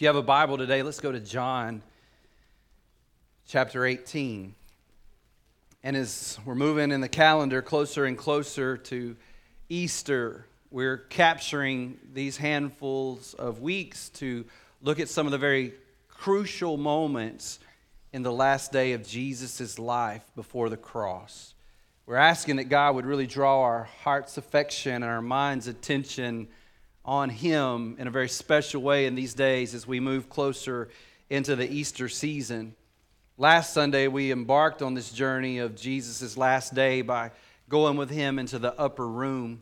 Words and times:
If 0.00 0.02
you 0.04 0.08
have 0.08 0.16
a 0.16 0.22
Bible 0.22 0.56
today, 0.56 0.82
let's 0.82 0.98
go 0.98 1.12
to 1.12 1.20
John 1.20 1.82
chapter 3.46 3.84
18. 3.84 4.54
And 5.84 5.94
as 5.94 6.38
we're 6.46 6.54
moving 6.54 6.90
in 6.90 7.02
the 7.02 7.08
calendar 7.08 7.60
closer 7.60 8.06
and 8.06 8.16
closer 8.16 8.78
to 8.78 9.14
Easter, 9.68 10.46
we're 10.70 10.96
capturing 10.96 11.98
these 12.14 12.38
handfuls 12.38 13.34
of 13.34 13.60
weeks 13.60 14.08
to 14.14 14.46
look 14.80 15.00
at 15.00 15.10
some 15.10 15.26
of 15.26 15.32
the 15.32 15.38
very 15.38 15.74
crucial 16.08 16.78
moments 16.78 17.58
in 18.14 18.22
the 18.22 18.32
last 18.32 18.72
day 18.72 18.94
of 18.94 19.06
Jesus' 19.06 19.78
life 19.78 20.24
before 20.34 20.70
the 20.70 20.78
cross. 20.78 21.52
We're 22.06 22.16
asking 22.16 22.56
that 22.56 22.70
God 22.70 22.94
would 22.94 23.04
really 23.04 23.26
draw 23.26 23.64
our 23.64 23.84
heart's 24.02 24.38
affection 24.38 24.94
and 24.94 25.04
our 25.04 25.20
mind's 25.20 25.66
attention 25.66 26.48
on 27.10 27.28
Him 27.28 27.96
in 27.98 28.06
a 28.06 28.10
very 28.10 28.28
special 28.28 28.80
way 28.80 29.04
in 29.04 29.16
these 29.16 29.34
days 29.34 29.74
as 29.74 29.84
we 29.84 29.98
move 29.98 30.28
closer 30.30 30.88
into 31.28 31.56
the 31.56 31.68
Easter 31.68 32.08
season. 32.08 32.76
Last 33.36 33.74
Sunday, 33.74 34.06
we 34.06 34.30
embarked 34.30 34.80
on 34.80 34.94
this 34.94 35.10
journey 35.10 35.58
of 35.58 35.74
Jesus' 35.74 36.36
last 36.36 36.72
day 36.72 37.02
by 37.02 37.32
going 37.68 37.96
with 37.96 38.10
Him 38.10 38.38
into 38.38 38.60
the 38.60 38.78
upper 38.78 39.08
room. 39.08 39.60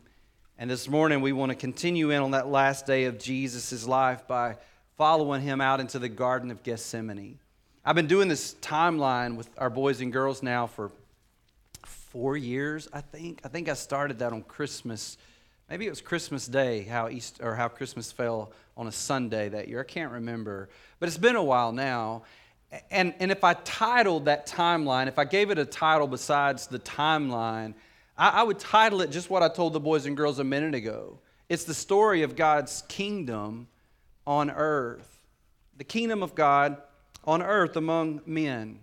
And 0.59 0.69
this 0.69 0.87
morning, 0.87 1.21
we 1.21 1.31
want 1.31 1.49
to 1.49 1.55
continue 1.55 2.11
in 2.11 2.21
on 2.21 2.31
that 2.31 2.49
last 2.49 2.85
day 2.85 3.05
of 3.05 3.17
Jesus' 3.17 3.87
life 3.87 4.27
by 4.27 4.57
following 4.95 5.41
Him 5.41 5.59
out 5.59 5.79
into 5.79 5.97
the 5.97 6.07
Garden 6.07 6.51
of 6.51 6.61
Gethsemane. 6.61 7.39
I've 7.83 7.95
been 7.95 8.05
doing 8.05 8.27
this 8.27 8.53
timeline 8.61 9.37
with 9.37 9.49
our 9.57 9.71
boys 9.71 10.01
and 10.01 10.13
girls 10.13 10.43
now 10.43 10.67
for 10.67 10.91
four 11.83 12.37
years, 12.37 12.87
I 12.93 13.01
think. 13.01 13.41
I 13.43 13.47
think 13.47 13.69
I 13.69 13.73
started 13.73 14.19
that 14.19 14.33
on 14.33 14.43
Christmas 14.43 15.17
Maybe 15.69 15.85
it 15.85 15.91
was 15.91 16.01
Christmas 16.01 16.47
Day, 16.47 16.81
how 16.81 17.09
East 17.09 17.41
or 17.43 17.53
how 17.53 17.67
Christmas 17.67 18.11
fell 18.11 18.51
on 18.75 18.87
a 18.87 18.91
Sunday 18.91 19.49
that 19.49 19.67
year. 19.67 19.81
I 19.81 19.83
can't 19.83 20.11
remember, 20.11 20.67
but 20.99 21.07
it's 21.07 21.17
been 21.17 21.35
a 21.35 21.43
while 21.43 21.71
now. 21.71 22.23
And 22.89 23.13
and 23.19 23.31
if 23.31 23.43
I 23.43 23.53
titled 23.53 24.25
that 24.25 24.47
timeline, 24.47 25.07
if 25.07 25.19
I 25.19 25.25
gave 25.25 25.51
it 25.51 25.59
a 25.59 25.65
title 25.65 26.07
besides 26.07 26.65
the 26.65 26.79
timeline, 26.79 27.75
I, 28.17 28.29
I 28.29 28.43
would 28.43 28.57
title 28.57 29.01
it 29.01 29.11
just 29.11 29.29
what 29.29 29.43
I 29.43 29.47
told 29.47 29.73
the 29.73 29.79
boys 29.79 30.07
and 30.07 30.17
girls 30.17 30.39
a 30.39 30.43
minute 30.43 30.73
ago. 30.73 31.19
It's 31.49 31.65
the 31.65 31.75
story 31.75 32.23
of 32.23 32.35
God's 32.35 32.83
kingdom 32.87 33.67
on 34.25 34.49
earth, 34.49 35.23
the 35.77 35.83
kingdom 35.83 36.23
of 36.23 36.33
God 36.33 36.77
on 37.25 37.43
earth 37.43 37.75
among 37.75 38.21
men. 38.25 38.79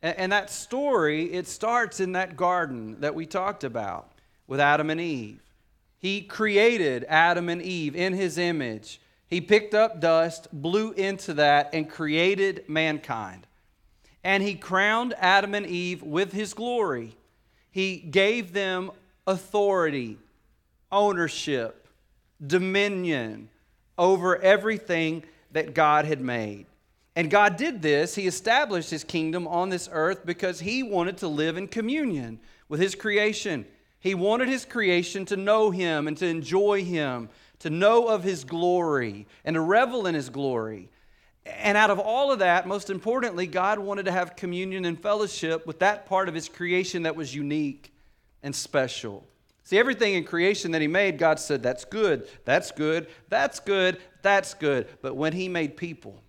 And, 0.00 0.16
and 0.16 0.32
that 0.32 0.48
story 0.48 1.24
it 1.32 1.48
starts 1.48 1.98
in 1.98 2.12
that 2.12 2.36
garden 2.36 3.00
that 3.00 3.16
we 3.16 3.26
talked 3.26 3.64
about 3.64 4.12
with 4.46 4.60
Adam 4.60 4.90
and 4.90 5.00
Eve. 5.00 5.40
He 6.00 6.22
created 6.22 7.04
Adam 7.08 7.50
and 7.50 7.60
Eve 7.60 7.94
in 7.94 8.14
his 8.14 8.38
image. 8.38 9.02
He 9.28 9.42
picked 9.42 9.74
up 9.74 10.00
dust, 10.00 10.48
blew 10.50 10.92
into 10.92 11.34
that, 11.34 11.70
and 11.74 11.88
created 11.88 12.64
mankind. 12.66 13.46
And 14.24 14.42
he 14.42 14.54
crowned 14.54 15.14
Adam 15.18 15.54
and 15.54 15.66
Eve 15.66 16.02
with 16.02 16.32
his 16.32 16.54
glory. 16.54 17.16
He 17.70 17.98
gave 17.98 18.54
them 18.54 18.90
authority, 19.26 20.18
ownership, 20.90 21.86
dominion 22.44 23.50
over 23.98 24.40
everything 24.40 25.22
that 25.52 25.74
God 25.74 26.06
had 26.06 26.22
made. 26.22 26.64
And 27.14 27.30
God 27.30 27.56
did 27.56 27.82
this. 27.82 28.14
He 28.14 28.26
established 28.26 28.88
his 28.88 29.04
kingdom 29.04 29.46
on 29.46 29.68
this 29.68 29.86
earth 29.92 30.24
because 30.24 30.60
he 30.60 30.82
wanted 30.82 31.18
to 31.18 31.28
live 31.28 31.58
in 31.58 31.68
communion 31.68 32.40
with 32.70 32.80
his 32.80 32.94
creation. 32.94 33.66
He 34.00 34.14
wanted 34.14 34.48
his 34.48 34.64
creation 34.64 35.26
to 35.26 35.36
know 35.36 35.70
him 35.70 36.08
and 36.08 36.16
to 36.16 36.26
enjoy 36.26 36.84
him, 36.84 37.28
to 37.60 37.70
know 37.70 38.08
of 38.08 38.24
his 38.24 38.44
glory 38.44 39.26
and 39.44 39.54
to 39.54 39.60
revel 39.60 40.06
in 40.06 40.14
his 40.14 40.30
glory. 40.30 40.88
And 41.44 41.76
out 41.76 41.90
of 41.90 41.98
all 41.98 42.32
of 42.32 42.38
that, 42.40 42.66
most 42.66 42.90
importantly, 42.90 43.46
God 43.46 43.78
wanted 43.78 44.06
to 44.06 44.12
have 44.12 44.36
communion 44.36 44.84
and 44.84 45.00
fellowship 45.00 45.66
with 45.66 45.78
that 45.80 46.06
part 46.06 46.28
of 46.28 46.34
his 46.34 46.48
creation 46.48 47.02
that 47.02 47.16
was 47.16 47.34
unique 47.34 47.92
and 48.42 48.54
special. 48.54 49.26
See, 49.64 49.78
everything 49.78 50.14
in 50.14 50.24
creation 50.24 50.72
that 50.72 50.80
he 50.80 50.88
made, 50.88 51.18
God 51.18 51.38
said, 51.38 51.62
that's 51.62 51.84
good, 51.84 52.28
that's 52.44 52.70
good, 52.72 53.06
that's 53.28 53.60
good, 53.60 53.98
that's 54.22 54.54
good. 54.54 54.88
But 55.02 55.14
when 55.14 55.32
he 55.32 55.48
made 55.48 55.76
people, 55.76 56.22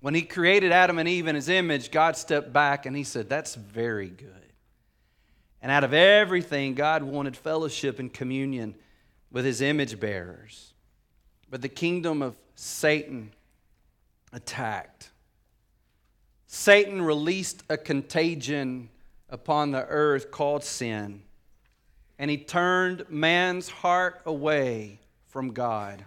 when 0.00 0.14
he 0.14 0.22
created 0.22 0.70
Adam 0.70 0.98
and 0.98 1.08
Eve 1.08 1.28
in 1.28 1.34
his 1.34 1.48
image, 1.48 1.90
God 1.90 2.16
stepped 2.16 2.52
back 2.52 2.84
and 2.84 2.96
he 2.96 3.04
said, 3.04 3.28
that's 3.28 3.54
very 3.54 4.10
good. 4.10 4.43
And 5.64 5.72
out 5.72 5.82
of 5.82 5.94
everything, 5.94 6.74
God 6.74 7.02
wanted 7.02 7.38
fellowship 7.38 7.98
and 7.98 8.12
communion 8.12 8.74
with 9.30 9.46
his 9.46 9.62
image 9.62 9.98
bearers. 9.98 10.74
But 11.48 11.62
the 11.62 11.70
kingdom 11.70 12.20
of 12.20 12.36
Satan 12.54 13.32
attacked. 14.30 15.08
Satan 16.46 17.00
released 17.00 17.62
a 17.70 17.78
contagion 17.78 18.90
upon 19.30 19.70
the 19.70 19.86
earth 19.86 20.30
called 20.30 20.64
sin, 20.64 21.22
and 22.18 22.30
he 22.30 22.36
turned 22.36 23.06
man's 23.08 23.70
heart 23.70 24.20
away 24.26 25.00
from 25.28 25.54
God 25.54 26.04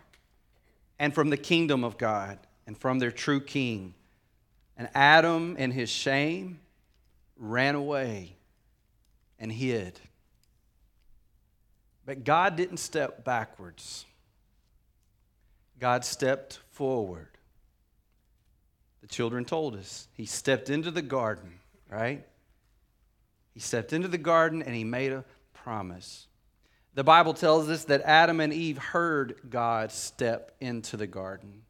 and 1.00 1.16
from 1.16 1.32
the 1.32 1.36
kingdom 1.36 1.84
of 1.84 1.98
God 1.98 2.38
and 2.68 2.78
from 2.78 3.00
their 3.00 3.12
true 3.12 3.42
king. 3.42 3.96
And 4.78 4.88
Adam, 4.94 5.56
in 5.58 5.72
his 5.72 5.90
shame, 5.90 6.60
ran 7.40 7.74
away 7.74 8.37
and 9.40 9.52
hid. 9.52 10.00
But 12.06 12.24
God 12.24 12.56
didn't 12.56 12.78
step 12.78 13.24
backwards, 13.24 14.06
God 15.80 16.06
stepped 16.06 16.60
forward. 16.72 17.28
The 19.02 19.08
children 19.08 19.46
told 19.46 19.76
us. 19.76 20.08
He 20.14 20.26
stepped 20.26 20.70
into 20.70 20.92
the 20.92 21.02
garden, 21.02 21.60
right? 21.90 22.26
He 23.54 23.60
stepped 23.60 23.94
into 23.94 24.08
the 24.08 24.18
garden 24.18 24.62
and 24.62 24.76
he 24.76 24.84
made 24.84 25.14
a 25.14 25.24
promise. 25.54 26.28
The 26.94 27.04
Bible 27.04 27.34
tells 27.34 27.70
us 27.70 27.86
that 27.86 28.02
Adam 28.02 28.40
and 28.40 28.52
Eve 28.52 28.78
heard 28.78 29.36
God 29.50 29.92
step 29.92 30.52
into 30.60 30.98
the 30.98 31.08
garden. 31.08 31.62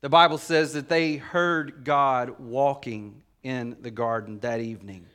The 0.00 0.08
Bible 0.08 0.38
says 0.38 0.72
that 0.72 0.88
they 0.88 1.16
heard 1.16 1.84
God 1.84 2.40
walking 2.40 3.22
in 3.42 3.76
the 3.80 3.90
garden 3.90 4.40
that 4.40 4.60
evening. 4.60 5.06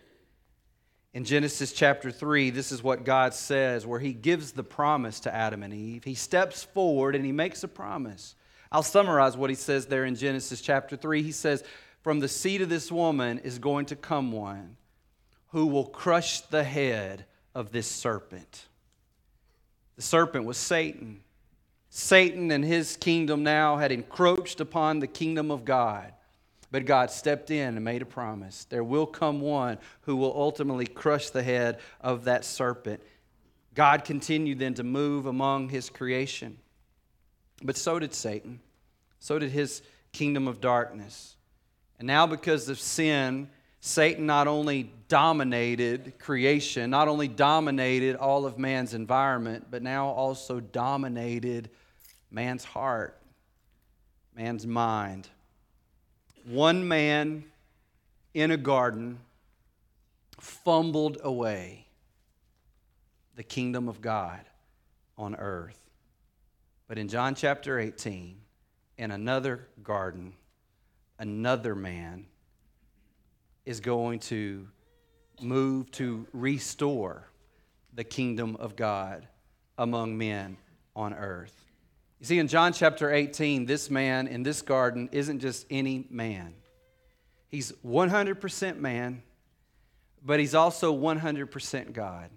In 1.16 1.24
Genesis 1.24 1.72
chapter 1.72 2.12
3, 2.12 2.50
this 2.50 2.74
is 2.74 2.84
what 2.84 3.06
God 3.06 3.34
says, 3.34 3.88
where 3.88 4.02
He 4.02 4.12
gives 4.12 4.52
the 4.52 4.66
promise 4.66 5.22
to 5.22 5.34
Adam 5.34 5.64
and 5.64 5.74
Eve. 5.74 6.03
He 6.03 6.14
steps 6.14 6.66
forward 6.66 7.16
and 7.16 7.26
He 7.26 7.31
makes 7.31 7.64
a 7.64 7.70
promise. 7.70 8.36
I'll 8.70 8.84
summarize 8.84 9.38
what 9.38 9.50
He 9.50 9.56
says 9.56 9.86
there 9.86 10.03
in 10.03 10.16
Genesis 10.16 10.59
chapter 10.59 10.98
3. 10.98 11.24
He 11.24 11.31
says, 11.31 11.64
From 12.02 12.20
the 12.20 12.28
seed 12.28 12.62
of 12.62 12.68
this 12.68 12.92
woman 12.92 13.40
is 13.40 13.59
going 13.59 13.86
to 13.86 13.96
come 13.96 14.34
one 14.34 14.76
who 15.52 15.68
will 15.68 15.86
crush 15.86 16.42
the 16.42 16.66
head 16.66 17.24
of 17.56 17.72
this 17.72 17.88
serpent. 17.88 18.66
The 19.96 20.02
serpent 20.02 20.44
was 20.44 20.58
Satan. 20.58 21.22
Satan 21.90 22.52
and 22.52 22.66
his 22.66 22.97
kingdom 22.97 23.42
now 23.42 23.78
had 23.78 23.94
encroached 23.94 24.59
upon 24.59 25.00
the 25.00 25.08
kingdom 25.08 25.50
of 25.50 25.64
God. 25.64 26.12
But 26.75 26.84
God 26.84 27.09
stepped 27.09 27.52
in 27.52 27.78
and 27.78 27.86
made 27.86 28.02
a 28.02 28.06
promise. 28.06 28.66
There 28.66 28.84
will 28.84 29.06
come 29.06 29.40
one 29.40 29.78
who 30.02 30.18
will 30.18 30.34
ultimately 30.36 30.86
crush 30.86 31.30
the 31.30 31.41
head 31.41 31.80
of 32.02 32.25
that 32.25 32.44
serpent. 32.44 33.02
God 33.74 34.03
continued 34.03 34.59
then 34.59 34.74
to 34.74 34.84
move 34.84 35.25
among 35.25 35.69
his 35.69 35.90
creation. 35.90 36.58
But 37.64 37.78
so 37.78 37.97
did 37.97 38.14
Satan. 38.14 38.59
So 39.19 39.40
did 39.40 39.52
his 39.52 39.84
kingdom 40.12 40.50
of 40.50 40.59
darkness. 40.59 41.38
And 41.97 42.08
now, 42.08 42.28
because 42.28 42.68
of 42.68 42.78
sin, 42.78 43.50
Satan 43.80 44.25
not 44.25 44.50
only 44.50 44.91
dominated 45.08 46.19
creation, 46.19 46.90
not 46.90 47.08
only 47.08 47.30
dominated 47.30 48.18
all 48.18 48.46
of 48.46 48.59
man's 48.59 48.94
environment, 48.94 49.68
but 49.72 49.81
now 49.81 50.08
also 50.08 50.59
dominated 50.59 51.69
man's 52.31 52.66
heart, 52.66 53.18
man's 54.35 54.68
mind 54.68 55.30
one 56.46 56.88
man 56.88 57.44
in 58.34 58.52
a 58.52 58.58
garden 58.58 59.20
fumbled 60.40 61.18
away 61.24 61.88
the 63.36 63.44
kingdom 63.44 63.90
of 63.90 64.02
God 64.02 64.42
on 65.18 65.36
earth. 65.36 65.80
But 66.88 66.97
in 66.97 67.08
John 67.08 67.36
chapter 67.36 67.80
18, 67.80 68.38
in 68.97 69.12
another 69.12 69.68
garden, 69.84 70.34
another 71.18 71.76
man 71.76 72.28
is 73.66 73.80
going 73.80 74.20
to 74.20 74.68
move 75.41 75.91
to 75.91 76.28
restore 76.32 77.28
the 77.94 78.03
kingdom 78.03 78.56
of 78.58 78.76
God 78.76 79.28
among 79.78 80.18
men 80.18 80.58
on 80.96 81.14
earth. 81.14 81.65
You 82.26 82.28
see, 82.28 82.40
in 82.40 82.48
John 82.48 82.74
chapter 82.74 83.14
18, 83.14 83.68
this 83.68 83.92
man 83.92 84.26
in 84.26 84.42
this 84.42 84.64
garden 84.64 85.10
isn't 85.12 85.42
just 85.42 85.68
any 85.70 86.08
man. 86.10 86.56
He's 87.50 87.72
100% 87.86 88.80
man, 88.80 89.22
but 90.24 90.40
he's 90.40 90.56
also 90.56 90.98
100% 90.98 91.94
God. 91.94 92.32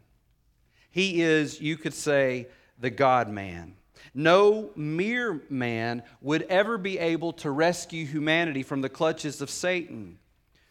He 0.90 1.22
is, 1.22 1.62
you 1.62 1.78
could 1.78 1.94
say, 1.94 2.48
the 2.78 2.90
God 2.90 3.30
man. 3.30 3.76
No 4.12 4.72
mere 4.76 5.40
man 5.48 6.02
would 6.20 6.42
ever 6.50 6.76
be 6.76 6.98
able 6.98 7.32
to 7.32 7.50
rescue 7.50 8.04
humanity 8.04 8.62
from 8.62 8.82
the 8.82 8.90
clutches 8.90 9.40
of 9.40 9.48
Satan, 9.48 10.18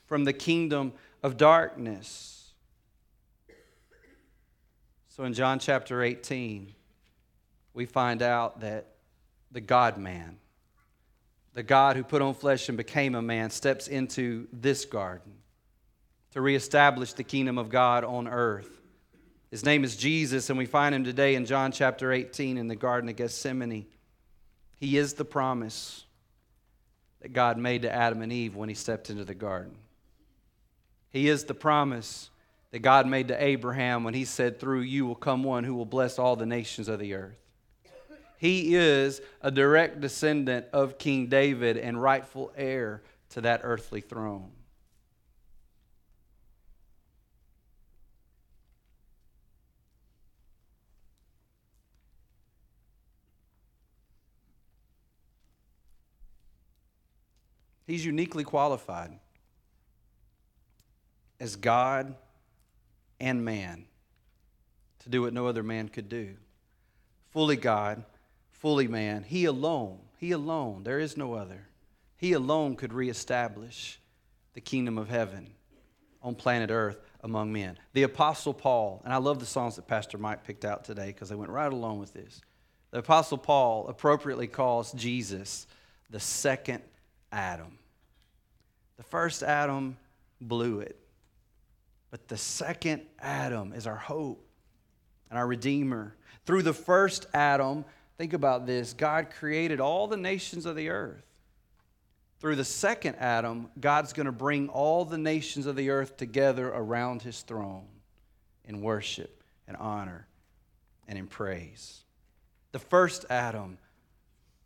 from 0.05 0.25
the 0.25 0.33
kingdom 0.33 0.93
of 1.23 1.37
darkness. 1.37 2.51
So 5.07 5.23
in 5.23 5.33
John 5.33 5.57
chapter 5.57 6.03
18, 6.03 6.71
we 7.73 7.87
find 7.87 8.21
out 8.21 8.59
that 8.59 8.93
the 9.51 9.61
God 9.61 9.97
man, 9.97 10.37
the 11.53 11.63
God 11.63 11.95
who 11.95 12.03
put 12.03 12.21
on 12.21 12.33
flesh 12.33 12.69
and 12.69 12.77
became 12.77 13.15
a 13.15 13.21
man, 13.21 13.49
steps 13.49 13.87
into 13.87 14.47
this 14.51 14.85
garden 14.85 15.33
to 16.31 16.41
reestablish 16.41 17.13
the 17.13 17.23
kingdom 17.23 17.57
of 17.57 17.69
God 17.69 18.03
on 18.03 18.27
earth. 18.27 18.81
His 19.49 19.63
name 19.63 19.83
is 19.83 19.95
Jesus, 19.95 20.49
and 20.49 20.57
we 20.57 20.65
find 20.65 20.93
him 20.93 21.03
today 21.03 21.35
in 21.35 21.45
John 21.45 21.71
chapter 21.71 22.11
18 22.11 22.57
in 22.57 22.67
the 22.67 22.75
Garden 22.75 23.09
of 23.09 23.15
Gethsemane. 23.15 23.85
He 24.75 24.97
is 24.97 25.13
the 25.13 25.25
promise 25.25 26.03
that 27.21 27.33
God 27.33 27.57
made 27.57 27.81
to 27.83 27.91
Adam 27.91 28.21
and 28.21 28.31
Eve 28.31 28.55
when 28.55 28.69
he 28.69 28.75
stepped 28.75 29.09
into 29.09 29.23
the 29.23 29.33
garden. 29.33 29.75
He 31.09 31.29
is 31.29 31.45
the 31.45 31.53
promise 31.53 32.29
that 32.71 32.79
God 32.79 33.07
made 33.07 33.29
to 33.29 33.43
Abraham 33.43 34.03
when 34.03 34.13
he 34.13 34.25
said, 34.25 34.59
Through 34.59 34.81
you 34.81 35.05
will 35.05 35.15
come 35.15 35.43
one 35.43 35.63
who 35.63 35.73
will 35.73 35.85
bless 35.85 36.19
all 36.19 36.35
the 36.35 36.45
nations 36.45 36.87
of 36.87 36.99
the 36.99 37.13
earth. 37.13 37.39
He 38.37 38.75
is 38.75 39.21
a 39.41 39.49
direct 39.49 39.99
descendant 39.99 40.67
of 40.71 40.97
King 40.97 41.27
David 41.27 41.77
and 41.77 42.01
rightful 42.01 42.51
heir 42.55 43.01
to 43.29 43.41
that 43.41 43.61
earthly 43.63 44.01
throne. 44.01 44.51
He's 57.87 58.05
uniquely 58.05 58.43
qualified 58.43 59.17
as 61.39 61.55
God 61.55 62.15
and 63.19 63.43
man 63.45 63.85
to 64.99 65.09
do 65.09 65.21
what 65.21 65.33
no 65.33 65.47
other 65.47 65.63
man 65.63 65.87
could 65.87 66.09
do. 66.09 66.35
Fully 67.31 67.55
God, 67.55 68.03
fully 68.57 68.87
man. 68.87 69.23
He 69.23 69.45
alone, 69.45 69.99
He 70.17 70.31
alone, 70.31 70.83
there 70.83 70.99
is 70.99 71.17
no 71.17 71.33
other. 71.33 71.67
He 72.17 72.33
alone 72.33 72.75
could 72.75 72.93
reestablish 72.93 73.99
the 74.53 74.61
kingdom 74.61 74.97
of 74.97 75.09
heaven 75.09 75.51
on 76.23 76.35
planet 76.35 76.71
Earth 76.71 76.97
among 77.21 77.53
men. 77.53 77.77
The 77.93 78.03
Apostle 78.03 78.53
Paul, 78.53 79.01
and 79.03 79.13
I 79.13 79.17
love 79.17 79.39
the 79.39 79.45
songs 79.45 79.75
that 79.75 79.87
Pastor 79.87 80.17
Mike 80.17 80.43
picked 80.43 80.65
out 80.65 80.83
today 80.83 81.07
because 81.07 81.29
they 81.29 81.35
went 81.35 81.51
right 81.51 81.71
along 81.71 81.99
with 81.99 82.13
this. 82.13 82.41
The 82.91 82.99
Apostle 82.99 83.37
Paul 83.37 83.87
appropriately 83.87 84.47
calls 84.47 84.91
Jesus 84.93 85.67
the 86.09 86.19
second 86.19 86.81
Adam. 87.31 87.77
The 88.97 89.03
first 89.03 89.43
Adam 89.43 89.97
blew 90.41 90.79
it, 90.79 90.97
but 92.09 92.27
the 92.27 92.37
second 92.37 93.03
Adam 93.19 93.73
is 93.73 93.85
our 93.85 93.95
hope 93.95 94.47
and 95.29 95.37
our 95.37 95.45
Redeemer. 95.45 96.15
Through 96.45 96.63
the 96.63 96.73
first 96.73 97.27
Adam, 97.33 97.85
think 98.17 98.33
about 98.33 98.65
this 98.65 98.93
God 98.93 99.29
created 99.29 99.79
all 99.79 100.07
the 100.07 100.17
nations 100.17 100.65
of 100.65 100.75
the 100.75 100.89
earth. 100.89 101.23
Through 102.39 102.55
the 102.55 102.65
second 102.65 103.15
Adam, 103.15 103.69
God's 103.79 104.13
going 104.13 104.27
to 104.27 104.31
bring 104.31 104.69
all 104.69 105.05
the 105.05 105.17
nations 105.17 105.65
of 105.65 105.75
the 105.75 105.89
earth 105.89 106.17
together 106.17 106.67
around 106.67 107.23
his 107.23 107.41
throne 107.41 107.87
in 108.63 108.81
worship 108.81 109.43
and 109.67 109.75
honor 109.77 110.27
and 111.07 111.17
in 111.17 111.27
praise. 111.27 112.03
The 112.73 112.79
first 112.79 113.25
Adam 113.29 113.79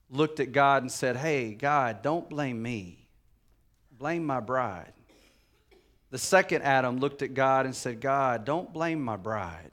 looked 0.09 0.42
at 0.42 0.51
God 0.51 0.81
and 0.81 0.92
said, 0.92 1.15
Hey, 1.15 1.53
God, 1.53 2.01
don't 2.01 2.30
blame 2.30 2.62
me. 2.62 3.07
Blame 3.98 4.25
my 4.25 4.42
bride. 4.42 4.92
The 6.09 6.18
second 6.18 6.63
Adam 6.63 6.98
looked 6.98 7.21
at 7.21 7.33
God 7.33 7.65
and 7.65 7.74
said, 7.74 8.01
God, 8.01 8.44
don't 8.44 8.74
blame 8.74 9.01
my 9.01 9.15
bride. 9.15 9.71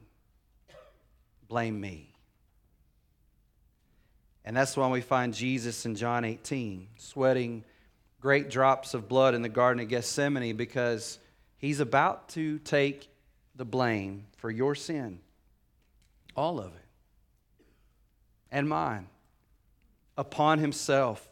Blame 1.49 1.81
me. 1.81 2.08
And 4.49 4.57
that's 4.57 4.79
why 4.79 4.89
we 4.89 5.03
find 5.03 5.35
Jesus 5.35 5.85
in 5.85 5.95
John 5.95 6.25
18 6.25 6.89
sweating 6.97 7.65
great 8.19 8.49
drops 8.49 8.95
of 8.95 9.07
blood 9.07 9.35
in 9.35 9.43
the 9.43 9.51
Garden 9.51 9.83
of 9.83 9.91
Gethsemane 9.91 10.57
because 10.57 11.19
he's 11.59 11.81
about 11.81 12.31
to 12.31 12.59
take 12.61 13.11
the 13.57 13.67
blame 13.67 14.25
for 14.39 14.51
your 14.51 14.75
sin. 14.75 15.19
All 16.35 16.61
of 16.61 16.69
it. 16.69 16.87
And 18.51 18.67
mine. 18.67 19.09
Upon 20.17 20.61
himself 20.61 21.29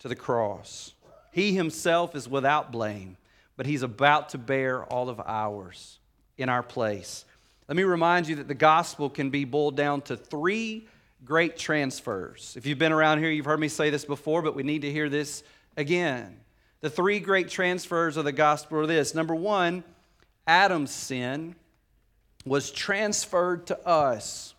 to 0.00 0.08
the 0.08 0.14
cross. 0.14 0.92
He 1.30 1.54
himself 1.54 2.14
is 2.14 2.28
without 2.28 2.70
blame, 2.70 3.16
but 3.56 3.64
he's 3.64 3.82
about 3.82 4.28
to 4.28 4.38
bear 4.38 4.84
all 4.84 5.08
of 5.08 5.18
ours 5.24 6.00
in 6.36 6.50
our 6.50 6.62
place. 6.62 7.24
Let 7.66 7.78
me 7.78 7.84
remind 7.84 8.28
you 8.28 8.36
that 8.36 8.48
the 8.48 8.54
gospel 8.54 9.08
can 9.08 9.30
be 9.30 9.46
boiled 9.46 9.78
down 9.78 10.02
to 10.02 10.18
three 10.18 10.86
great 11.24 11.56
transfers. 11.56 12.54
If 12.56 12.66
you've 12.66 12.78
been 12.78 12.92
around 12.92 13.18
here, 13.18 13.30
you've 13.30 13.46
heard 13.46 13.60
me 13.60 13.68
say 13.68 13.90
this 13.90 14.04
before, 14.04 14.42
but 14.42 14.54
we 14.54 14.62
need 14.62 14.82
to 14.82 14.90
hear 14.90 15.08
this 15.08 15.42
again. 15.76 16.40
The 16.80 16.90
three 16.90 17.20
great 17.20 17.48
transfers 17.48 18.16
of 18.16 18.24
the 18.24 18.32
gospel 18.32 18.80
are 18.80 18.86
this 18.86 19.14
number 19.14 19.34
one, 19.34 19.84
Adam's 20.46 20.90
sin 20.90 21.54
was 22.44 22.72
transferred 22.72 23.68
to 23.68 23.86
us. 23.86 24.54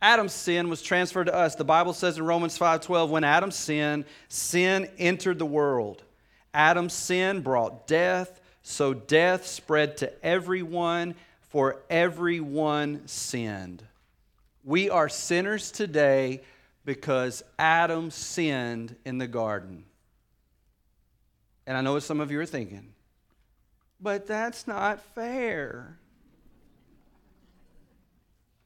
Adam's 0.00 0.32
sin 0.32 0.68
was 0.68 0.82
transferred 0.82 1.26
to 1.26 1.34
us. 1.34 1.54
The 1.54 1.64
Bible 1.64 1.92
says 1.92 2.16
in 2.16 2.24
Romans 2.24 2.58
5:12 2.58 3.10
when 3.10 3.22
Adam 3.22 3.50
sinned, 3.50 4.04
sin 4.28 4.90
entered 4.98 5.38
the 5.38 5.46
world. 5.46 6.02
Adam's 6.54 6.92
sin 6.92 7.40
brought 7.40 7.86
death, 7.86 8.40
so 8.62 8.94
death 8.94 9.46
spread 9.46 9.98
to 9.98 10.24
everyone 10.24 11.14
for 11.40 11.82
everyone 11.90 13.06
sinned. 13.06 13.84
We 14.64 14.90
are 14.90 15.08
sinners 15.08 15.70
today 15.70 16.42
because 16.84 17.42
Adam 17.58 18.10
sinned 18.10 18.96
in 19.04 19.18
the 19.18 19.26
garden. 19.26 19.84
And 21.66 21.76
I 21.76 21.80
know 21.80 21.94
what 21.94 22.02
some 22.02 22.20
of 22.20 22.30
you 22.30 22.40
are 22.40 22.46
thinking, 22.46 22.92
but 24.00 24.26
that's 24.26 24.66
not 24.66 25.00
fair. 25.14 25.98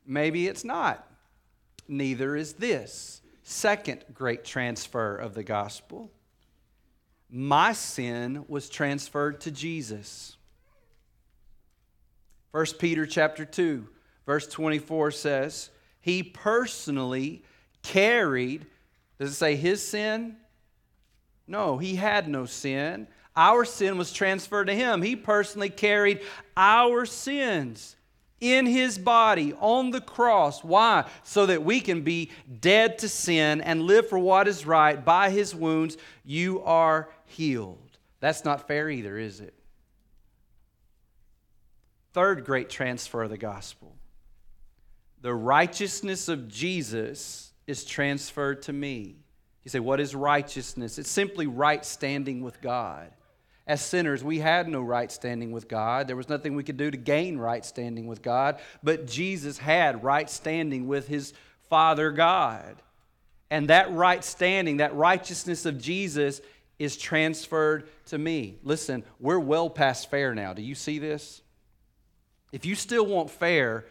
Maybe 0.06 0.46
it's 0.46 0.64
not 0.64 1.06
neither 1.88 2.36
is 2.36 2.54
this. 2.54 3.20
Second 3.42 4.04
great 4.12 4.44
transfer 4.44 5.16
of 5.16 5.34
the 5.34 5.44
gospel. 5.44 6.10
My 7.30 7.72
sin 7.72 8.44
was 8.48 8.68
transferred 8.68 9.40
to 9.42 9.50
Jesus. 9.50 10.36
1 12.52 12.66
Peter 12.78 13.06
chapter 13.06 13.44
2, 13.44 13.86
verse 14.24 14.46
24 14.46 15.10
says, 15.10 15.70
He 16.06 16.22
personally 16.22 17.42
carried, 17.82 18.64
does 19.18 19.32
it 19.32 19.34
say 19.34 19.56
his 19.56 19.84
sin? 19.84 20.36
No, 21.48 21.78
he 21.78 21.96
had 21.96 22.28
no 22.28 22.46
sin. 22.46 23.08
Our 23.34 23.64
sin 23.64 23.98
was 23.98 24.12
transferred 24.12 24.68
to 24.68 24.72
him. 24.72 25.02
He 25.02 25.16
personally 25.16 25.68
carried 25.68 26.20
our 26.56 27.06
sins 27.06 27.96
in 28.40 28.66
his 28.66 28.98
body 28.98 29.52
on 29.54 29.90
the 29.90 30.00
cross. 30.00 30.62
Why? 30.62 31.06
So 31.24 31.44
that 31.46 31.64
we 31.64 31.80
can 31.80 32.02
be 32.02 32.30
dead 32.60 32.98
to 32.98 33.08
sin 33.08 33.60
and 33.60 33.82
live 33.82 34.08
for 34.08 34.20
what 34.20 34.46
is 34.46 34.64
right. 34.64 35.04
By 35.04 35.30
his 35.30 35.56
wounds, 35.56 35.96
you 36.24 36.62
are 36.62 37.08
healed. 37.24 37.98
That's 38.20 38.44
not 38.44 38.68
fair 38.68 38.88
either, 38.88 39.18
is 39.18 39.40
it? 39.40 39.54
Third 42.12 42.44
great 42.44 42.70
transfer 42.70 43.24
of 43.24 43.30
the 43.30 43.36
gospel 43.36 43.95
the 45.20 45.34
righteousness 45.34 46.28
of 46.28 46.48
Jesus 46.48 47.52
is 47.66 47.84
transferred 47.84 48.62
to 48.62 48.72
me. 48.72 49.16
You 49.64 49.70
say, 49.70 49.80
What 49.80 50.00
is 50.00 50.14
righteousness? 50.14 50.98
It's 50.98 51.10
simply 51.10 51.46
right 51.46 51.84
standing 51.84 52.42
with 52.42 52.60
God. 52.60 53.10
As 53.66 53.84
sinners, 53.84 54.22
we 54.22 54.38
had 54.38 54.68
no 54.68 54.80
right 54.80 55.10
standing 55.10 55.50
with 55.50 55.66
God. 55.66 56.06
There 56.06 56.14
was 56.14 56.28
nothing 56.28 56.54
we 56.54 56.62
could 56.62 56.76
do 56.76 56.88
to 56.88 56.96
gain 56.96 57.36
right 57.36 57.64
standing 57.64 58.06
with 58.06 58.22
God, 58.22 58.60
but 58.84 59.08
Jesus 59.08 59.58
had 59.58 60.04
right 60.04 60.30
standing 60.30 60.86
with 60.86 61.08
his 61.08 61.32
Father 61.68 62.12
God. 62.12 62.80
And 63.50 63.68
that 63.68 63.92
right 63.92 64.22
standing, 64.24 64.76
that 64.76 64.94
righteousness 64.94 65.66
of 65.66 65.80
Jesus 65.80 66.40
is 66.78 66.96
transferred 66.96 67.88
to 68.06 68.18
me. 68.18 68.58
Listen, 68.62 69.02
we're 69.18 69.38
well 69.38 69.70
past 69.70 70.10
fair 70.10 70.34
now. 70.34 70.52
Do 70.52 70.62
you 70.62 70.74
see 70.74 70.98
this? 70.98 71.42
If 72.52 72.64
you 72.64 72.74
still 72.74 73.06
want 73.06 73.30
fair, 73.30 73.86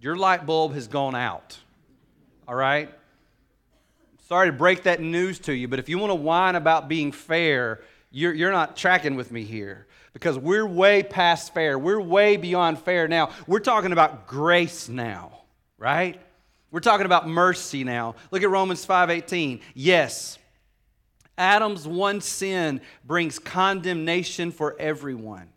your 0.00 0.16
light 0.16 0.46
bulb 0.46 0.74
has 0.74 0.88
gone 0.88 1.14
out. 1.14 1.58
All 2.46 2.54
right? 2.54 2.92
Sorry 4.28 4.48
to 4.48 4.52
break 4.52 4.84
that 4.84 5.00
news 5.00 5.38
to 5.40 5.52
you, 5.52 5.68
but 5.68 5.78
if 5.78 5.88
you 5.88 5.98
want 5.98 6.10
to 6.10 6.16
whine 6.16 6.56
about 6.56 6.88
being 6.88 7.12
fair, 7.12 7.80
you're, 8.10 8.32
you're 8.34 8.52
not 8.52 8.76
tracking 8.76 9.14
with 9.14 9.30
me 9.30 9.44
here 9.44 9.86
because 10.12 10.38
we're 10.38 10.66
way 10.66 11.02
past 11.02 11.54
fair. 11.54 11.78
We're 11.78 12.00
way 12.00 12.36
beyond 12.36 12.78
fair 12.78 13.06
now. 13.06 13.30
We're 13.46 13.60
talking 13.60 13.92
about 13.92 14.26
grace 14.26 14.88
now. 14.88 15.42
right? 15.78 16.20
We're 16.70 16.80
talking 16.80 17.06
about 17.06 17.28
mercy 17.28 17.84
now. 17.84 18.16
Look 18.30 18.42
at 18.42 18.50
Romans 18.50 18.84
5:18. 18.84 19.60
Yes, 19.74 20.38
Adam's 21.38 21.86
one 21.86 22.20
sin 22.20 22.80
brings 23.04 23.38
condemnation 23.38 24.50
for 24.50 24.76
everyone. 24.78 25.48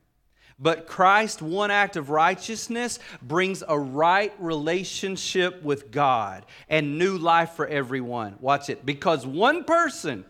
But 0.59 0.87
Christ's 0.87 1.41
one 1.41 1.71
act 1.71 1.95
of 1.95 2.09
righteousness 2.09 2.99
brings 3.21 3.63
a 3.65 3.79
right 3.79 4.33
relationship 4.39 5.63
with 5.63 5.89
God 5.89 6.45
and 6.67 6.97
new 6.97 7.17
life 7.17 7.51
for 7.51 7.65
everyone. 7.65 8.35
Watch 8.41 8.69
it. 8.69 8.85
Because 8.85 9.25
one 9.25 9.63
person 9.63 10.25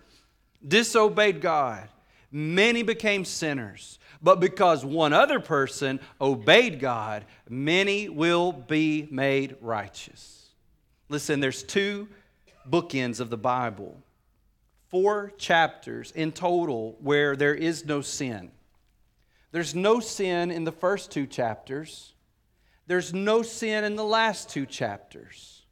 disobeyed 0.65 1.41
God, 1.41 1.89
many 2.31 2.83
became 2.83 3.25
sinners. 3.25 3.97
But 4.21 4.39
because 4.39 4.85
one 4.85 5.13
other 5.13 5.39
person 5.39 5.99
obeyed 6.21 6.79
God, 6.79 7.25
many 7.49 8.09
will 8.09 8.51
be 8.51 9.07
made 9.09 9.55
righteous. 9.61 10.49
Listen, 11.07 11.39
there's 11.39 11.63
two 11.63 12.07
bookends 12.69 13.19
of 13.19 13.31
the 13.31 13.37
Bible, 13.37 13.97
four 14.89 15.33
chapters 15.37 16.11
in 16.11 16.31
total 16.31 16.97
where 16.99 17.35
there 17.35 17.55
is 17.55 17.85
no 17.85 18.01
sin. 18.01 18.51
There's 19.51 19.73
no 19.73 19.99
sin 19.99 20.51
in 20.51 20.63
the 20.63 20.71
first 20.71 21.11
two 21.11 21.25
chapters. 21.25 22.13
There's 22.87 23.13
no 23.13 23.41
sin 23.41 23.83
in 23.83 23.95
the 23.95 24.03
last 24.03 24.49
two 24.49 24.65
chapters. 24.65 25.63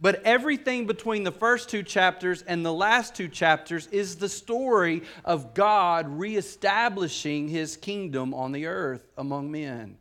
But 0.00 0.22
everything 0.24 0.86
between 0.86 1.24
the 1.24 1.32
first 1.32 1.68
two 1.68 1.82
chapters 1.82 2.42
and 2.42 2.64
the 2.64 2.72
last 2.72 3.14
two 3.14 3.28
chapters 3.28 3.86
is 3.88 4.16
the 4.16 4.30
story 4.30 5.02
of 5.26 5.52
God 5.52 6.08
reestablishing 6.08 7.48
his 7.48 7.76
kingdom 7.76 8.32
on 8.32 8.52
the 8.52 8.66
earth 8.66 9.06
among 9.18 9.50
men. 9.50 9.98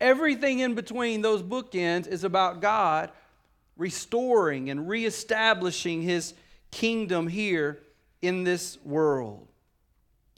Everything 0.00 0.60
in 0.60 0.74
between 0.74 1.22
those 1.22 1.42
bookends 1.42 2.06
is 2.06 2.22
about 2.22 2.60
God 2.60 3.10
restoring 3.76 4.70
and 4.70 4.88
reestablishing 4.88 6.02
his 6.02 6.34
kingdom 6.70 7.26
here 7.26 7.80
in 8.22 8.44
this 8.44 8.78
world 8.84 9.48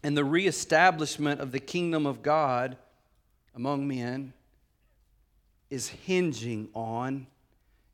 and 0.02 0.16
the 0.16 0.24
reestablishment 0.24 1.40
of 1.40 1.52
the 1.52 1.58
kingdom 1.58 2.06
of 2.06 2.22
God 2.22 2.76
among 3.54 3.88
men 3.88 4.32
is 5.70 5.88
hinging 5.88 6.68
on, 6.74 7.26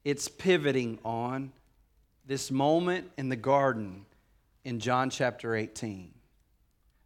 it's 0.04 0.28
pivoting 0.28 0.99
on 1.04 1.52
this 2.26 2.50
moment 2.50 3.11
in 3.16 3.28
the 3.28 3.37
garden 3.37 4.04
in 4.64 4.80
John 4.80 5.11
chapter 5.11 5.54
18. 5.54 6.12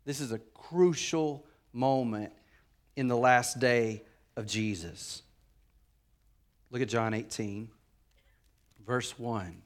This 0.05 0.21
is 0.21 0.33
a 0.33 0.39
crucial 0.55 1.45
moment 1.73 2.33
in 2.97 3.09
the 3.09 3.17
last 3.17 3.59
day 3.59 4.03
of 4.37 4.47
Jesus. 4.47 5.23
Look 6.71 6.83
at 6.83 6.89
John 6.89 7.15
18, 7.15 7.69
verse 8.87 9.19
1. 9.19 9.63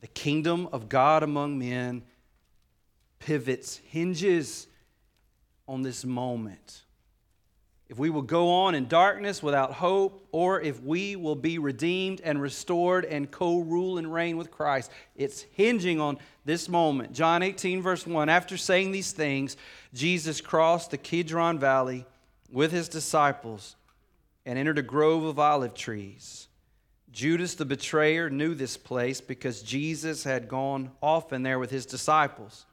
The 0.00 0.06
kingdom 0.08 0.68
of 0.72 0.88
God 0.88 1.22
among 1.22 1.58
men 1.58 2.02
pivots, 3.20 3.76
hinges 3.76 4.66
on 5.68 5.82
this 5.82 6.04
moment. 6.04 6.82
If 7.88 7.98
we 7.98 8.08
will 8.08 8.22
go 8.22 8.50
on 8.50 8.76
in 8.76 8.86
darkness 8.86 9.42
without 9.42 9.72
hope, 9.72 10.24
or 10.30 10.60
if 10.60 10.80
we 10.80 11.16
will 11.16 11.34
be 11.34 11.58
redeemed 11.58 12.20
and 12.20 12.40
restored 12.40 13.04
and 13.04 13.28
co 13.28 13.58
rule 13.58 13.98
and 13.98 14.12
reign 14.12 14.36
with 14.36 14.52
Christ, 14.52 14.92
it's 15.16 15.42
hinging 15.52 16.00
on 16.00 16.18
this 16.44 16.68
moment. 16.68 17.12
John 17.12 17.42
18, 17.42 17.82
verse 17.82 18.06
1 18.06 18.28
After 18.28 18.56
saying 18.56 18.92
these 18.92 19.10
things, 19.10 19.56
Jesus 19.92 20.40
crossed 20.40 20.92
the 20.92 20.98
Kidron 20.98 21.58
Valley 21.58 22.06
with 22.52 22.70
his 22.70 22.88
disciples 22.88 23.74
and 24.46 24.56
entered 24.56 24.78
a 24.78 24.82
grove 24.82 25.24
of 25.24 25.40
olive 25.40 25.74
trees. 25.74 26.46
Judas 27.10 27.56
the 27.56 27.64
betrayer 27.64 28.30
knew 28.30 28.54
this 28.54 28.76
place 28.76 29.20
because 29.20 29.62
Jesus 29.62 30.22
had 30.22 30.46
gone 30.46 30.92
often 31.02 31.42
there 31.42 31.58
with 31.58 31.72
his 31.72 31.86
disciples. 31.86 32.66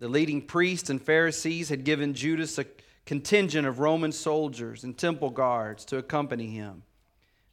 The 0.00 0.08
leading 0.08 0.40
priests 0.40 0.88
and 0.88 1.00
Pharisees 1.00 1.68
had 1.68 1.84
given 1.84 2.14
Judas 2.14 2.58
a 2.58 2.64
contingent 3.04 3.66
of 3.66 3.80
Roman 3.80 4.12
soldiers 4.12 4.82
and 4.82 4.96
temple 4.96 5.28
guards 5.28 5.84
to 5.86 5.98
accompany 5.98 6.48
him. 6.48 6.82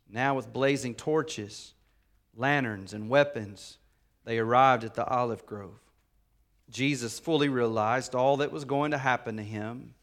Now, 0.09 0.33
with 0.35 0.53
blazing 0.53 0.95
torches, 0.95 1.73
lanterns, 2.37 2.93
and 2.93 3.09
weapons, 3.09 3.77
they 4.23 4.39
arrived 4.39 4.85
at 4.85 4.93
the 4.93 5.05
olive 5.05 5.45
grove. 5.45 5.79
Jesus 6.69 7.19
fully 7.19 7.49
realized 7.49 8.15
all 8.15 8.37
that 8.37 8.51
was 8.51 8.63
going 8.63 8.91
to 8.91 8.97
happen 8.97 9.35
to 9.35 9.43
him, 9.43 9.93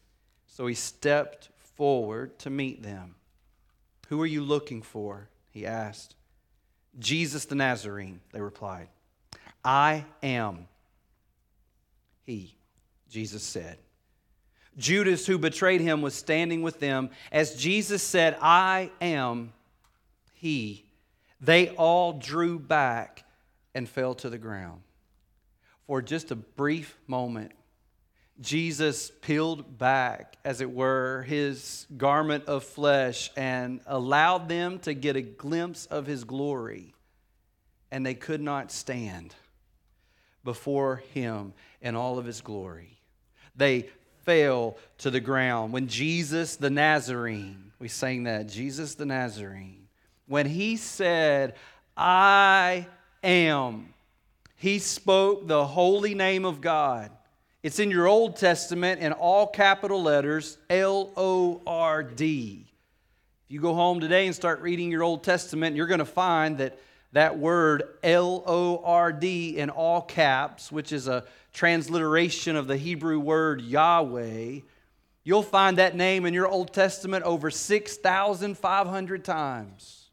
so 0.45 0.67
he 0.67 0.75
stepped 0.75 1.49
forward 1.57 2.37
to 2.39 2.51
meet 2.51 2.83
them. 2.83 3.15
Who 4.09 4.21
are 4.21 4.27
you 4.27 4.43
looking 4.43 4.83
for? 4.83 5.29
He 5.49 5.65
asked. 5.65 6.13
Jesus 6.99 7.45
the 7.45 7.55
Nazarene, 7.55 8.21
they 8.33 8.41
replied. 8.41 8.89
I 9.63 10.05
am 10.21 10.67
he, 12.25 12.57
Jesus 13.09 13.43
said. 13.43 13.77
Judas, 14.77 15.25
who 15.25 15.37
betrayed 15.37 15.81
him, 15.81 16.01
was 16.01 16.13
standing 16.13 16.61
with 16.61 16.79
them. 16.79 17.09
As 17.31 17.55
Jesus 17.55 18.03
said, 18.03 18.37
I 18.41 18.91
am 18.99 19.53
he, 20.33 20.85
they 21.39 21.69
all 21.69 22.13
drew 22.13 22.59
back 22.59 23.23
and 23.73 23.87
fell 23.87 24.15
to 24.15 24.29
the 24.29 24.37
ground. 24.37 24.81
For 25.87 26.01
just 26.01 26.31
a 26.31 26.35
brief 26.35 26.97
moment, 27.07 27.51
Jesus 28.41 29.11
peeled 29.21 29.77
back, 29.77 30.35
as 30.43 30.59
it 30.59 30.71
were, 30.71 31.23
his 31.23 31.87
garment 31.95 32.45
of 32.45 32.65
flesh 32.65 33.31
and 33.37 33.79
allowed 33.85 34.49
them 34.49 34.79
to 34.79 34.93
get 34.93 35.15
a 35.15 35.21
glimpse 35.21 35.85
of 35.85 36.05
his 36.05 36.25
glory, 36.25 36.93
and 37.91 38.05
they 38.05 38.13
could 38.13 38.41
not 38.41 38.73
stand 38.73 39.33
before 40.45 41.03
him 41.13 41.51
in 41.81 41.95
all 41.95 42.17
of 42.17 42.25
his 42.25 42.39
glory. 42.39 42.97
They 43.57 43.89
fell 44.23 44.77
to 44.99 45.11
the 45.11 45.19
ground. 45.19 45.73
When 45.73 45.87
Jesus 45.87 46.55
the 46.55 46.69
Nazarene, 46.69 47.73
we 47.79 47.89
sang 47.89 48.23
that, 48.23 48.47
Jesus 48.47 48.95
the 48.95 49.05
Nazarene, 49.05 49.87
when 50.27 50.45
he 50.45 50.77
said, 50.77 51.55
I 51.97 52.87
am, 53.23 53.93
he 54.55 54.79
spoke 54.79 55.47
the 55.47 55.65
holy 55.65 56.15
name 56.15 56.45
of 56.45 56.61
God. 56.61 57.11
It's 57.61 57.79
in 57.79 57.91
your 57.91 58.07
Old 58.07 58.37
Testament 58.37 59.01
in 59.01 59.11
all 59.11 59.47
capital 59.47 60.01
letters, 60.01 60.57
L 60.69 61.11
O 61.17 61.61
R 61.65 62.03
D. 62.03 62.65
If 63.47 63.51
you 63.51 63.59
go 63.59 63.73
home 63.73 63.99
today 63.99 64.25
and 64.25 64.35
start 64.35 64.61
reading 64.61 64.91
your 64.91 65.03
Old 65.03 65.23
Testament, 65.23 65.75
you're 65.75 65.87
going 65.87 65.99
to 65.99 66.05
find 66.05 66.57
that 66.59 66.79
that 67.15 67.39
word 67.39 67.83
L 68.03 68.43
O 68.45 68.81
R 68.83 69.13
D 69.13 69.57
in 69.57 69.69
all 69.69 70.01
caps, 70.01 70.69
which 70.69 70.91
is 70.91 71.07
a 71.07 71.23
transliteration 71.53 72.57
of 72.57 72.67
the 72.67 72.75
Hebrew 72.75 73.19
word 73.19 73.61
Yahweh, 73.61 74.59
you'll 75.23 75.41
find 75.41 75.77
that 75.77 75.95
name 75.95 76.25
in 76.25 76.33
your 76.33 76.49
Old 76.49 76.73
Testament 76.73 77.23
over 77.23 77.49
6,500 77.49 79.23
times. 79.23 80.09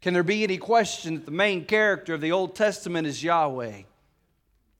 Can 0.00 0.14
there 0.14 0.22
be 0.22 0.44
any 0.44 0.58
question 0.58 1.16
that 1.16 1.24
the 1.24 1.32
main 1.32 1.64
character 1.64 2.14
of 2.14 2.20
the 2.20 2.30
Old 2.30 2.54
Testament 2.54 3.08
is 3.08 3.24
Yahweh? 3.24 3.82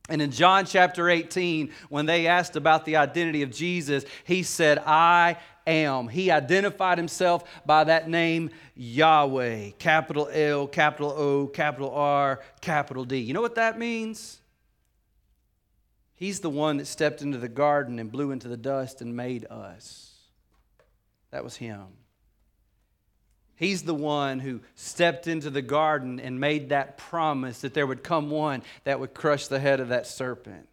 And 0.08 0.22
in 0.22 0.30
John 0.30 0.64
chapter 0.64 1.10
18, 1.10 1.72
when 1.88 2.06
they 2.06 2.28
asked 2.28 2.54
about 2.54 2.84
the 2.84 2.94
identity 2.94 3.42
of 3.42 3.50
Jesus, 3.50 4.04
he 4.22 4.44
said, 4.44 4.78
I 4.86 5.38
am. 5.66 6.08
He 6.08 6.30
identified 6.30 6.98
himself 6.98 7.44
by 7.64 7.84
that 7.84 8.08
name, 8.08 8.50
Yahweh. 8.74 9.70
Capital 9.78 10.28
L, 10.32 10.66
capital 10.66 11.10
O, 11.10 11.46
capital 11.46 11.90
R, 11.90 12.40
capital 12.60 13.04
D. 13.04 13.18
You 13.18 13.34
know 13.34 13.42
what 13.42 13.56
that 13.56 13.78
means? 13.78 14.40
He's 16.14 16.40
the 16.40 16.50
one 16.50 16.78
that 16.78 16.86
stepped 16.86 17.20
into 17.20 17.38
the 17.38 17.48
garden 17.48 17.98
and 17.98 18.10
blew 18.10 18.30
into 18.30 18.48
the 18.48 18.56
dust 18.56 19.02
and 19.02 19.14
made 19.14 19.44
us. 19.46 20.14
That 21.30 21.44
was 21.44 21.56
him. 21.56 21.86
He's 23.56 23.82
the 23.82 23.94
one 23.94 24.38
who 24.38 24.60
stepped 24.74 25.26
into 25.26 25.50
the 25.50 25.62
garden 25.62 26.20
and 26.20 26.38
made 26.38 26.68
that 26.68 26.98
promise 26.98 27.62
that 27.62 27.74
there 27.74 27.86
would 27.86 28.02
come 28.02 28.30
one 28.30 28.62
that 28.84 29.00
would 29.00 29.14
crush 29.14 29.46
the 29.46 29.60
head 29.60 29.80
of 29.80 29.88
that 29.88 30.06
serpent. 30.06 30.68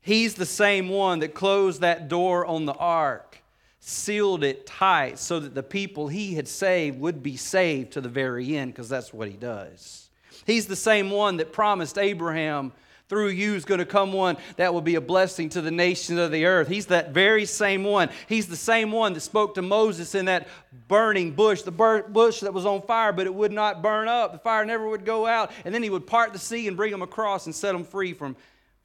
He's 0.00 0.34
the 0.34 0.46
same 0.46 0.88
one 0.88 1.18
that 1.18 1.34
closed 1.34 1.80
that 1.82 2.08
door 2.08 2.46
on 2.46 2.64
the 2.64 2.74
ark 2.74 3.39
sealed 3.80 4.44
it 4.44 4.66
tight 4.66 5.18
so 5.18 5.40
that 5.40 5.54
the 5.54 5.62
people 5.62 6.06
he 6.08 6.34
had 6.34 6.46
saved 6.46 7.00
would 7.00 7.22
be 7.22 7.36
saved 7.36 7.92
to 7.92 8.00
the 8.00 8.08
very 8.08 8.56
end, 8.56 8.72
because 8.72 8.88
that's 8.88 9.12
what 9.12 9.28
he 9.28 9.34
does. 9.34 10.10
He's 10.46 10.66
the 10.66 10.76
same 10.76 11.10
one 11.10 11.38
that 11.38 11.52
promised 11.52 11.98
Abraham, 11.98 12.72
through 13.08 13.30
you 13.30 13.56
is 13.56 13.64
going 13.64 13.80
to 13.80 13.84
come 13.84 14.12
one 14.12 14.36
that 14.56 14.72
will 14.72 14.80
be 14.80 14.94
a 14.94 15.00
blessing 15.00 15.48
to 15.48 15.60
the 15.60 15.70
nations 15.72 16.16
of 16.20 16.30
the 16.30 16.44
earth. 16.44 16.68
He's 16.68 16.86
that 16.86 17.10
very 17.10 17.44
same 17.44 17.82
one. 17.82 18.08
He's 18.28 18.46
the 18.46 18.54
same 18.54 18.92
one 18.92 19.14
that 19.14 19.20
spoke 19.20 19.56
to 19.56 19.62
Moses 19.62 20.14
in 20.14 20.26
that 20.26 20.46
burning 20.86 21.32
bush, 21.32 21.62
the 21.62 21.72
bush 21.72 22.38
that 22.40 22.54
was 22.54 22.64
on 22.64 22.82
fire, 22.82 23.12
but 23.12 23.26
it 23.26 23.34
would 23.34 23.50
not 23.50 23.82
burn 23.82 24.06
up. 24.06 24.30
The 24.30 24.38
fire 24.38 24.64
never 24.64 24.88
would 24.88 25.04
go 25.04 25.26
out. 25.26 25.50
And 25.64 25.74
then 25.74 25.82
he 25.82 25.90
would 25.90 26.06
part 26.06 26.32
the 26.32 26.38
sea 26.38 26.68
and 26.68 26.76
bring 26.76 26.92
them 26.92 27.02
across 27.02 27.46
and 27.46 27.54
set 27.54 27.72
them 27.72 27.82
free 27.82 28.12
from 28.12 28.36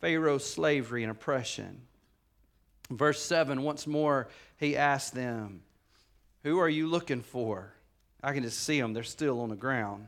Pharaoh's 0.02 0.44
slavery 0.44 1.04
and 1.04 1.12
oppression. 1.12 1.82
Verse 2.90 3.22
7, 3.22 3.62
once 3.62 3.88
more, 3.88 4.28
he 4.58 4.78
asked 4.78 5.14
them, 5.14 5.62
Who 6.44 6.60
are 6.60 6.70
you 6.70 6.88
looking 6.88 7.22
for? 7.22 7.74
I 8.24 8.34
can 8.34 8.44
just 8.44 8.60
see 8.60 8.80
them. 8.80 8.94
They're 8.94 9.04
still 9.04 9.42
on 9.42 9.50
the 9.50 9.56
ground. 9.56 10.08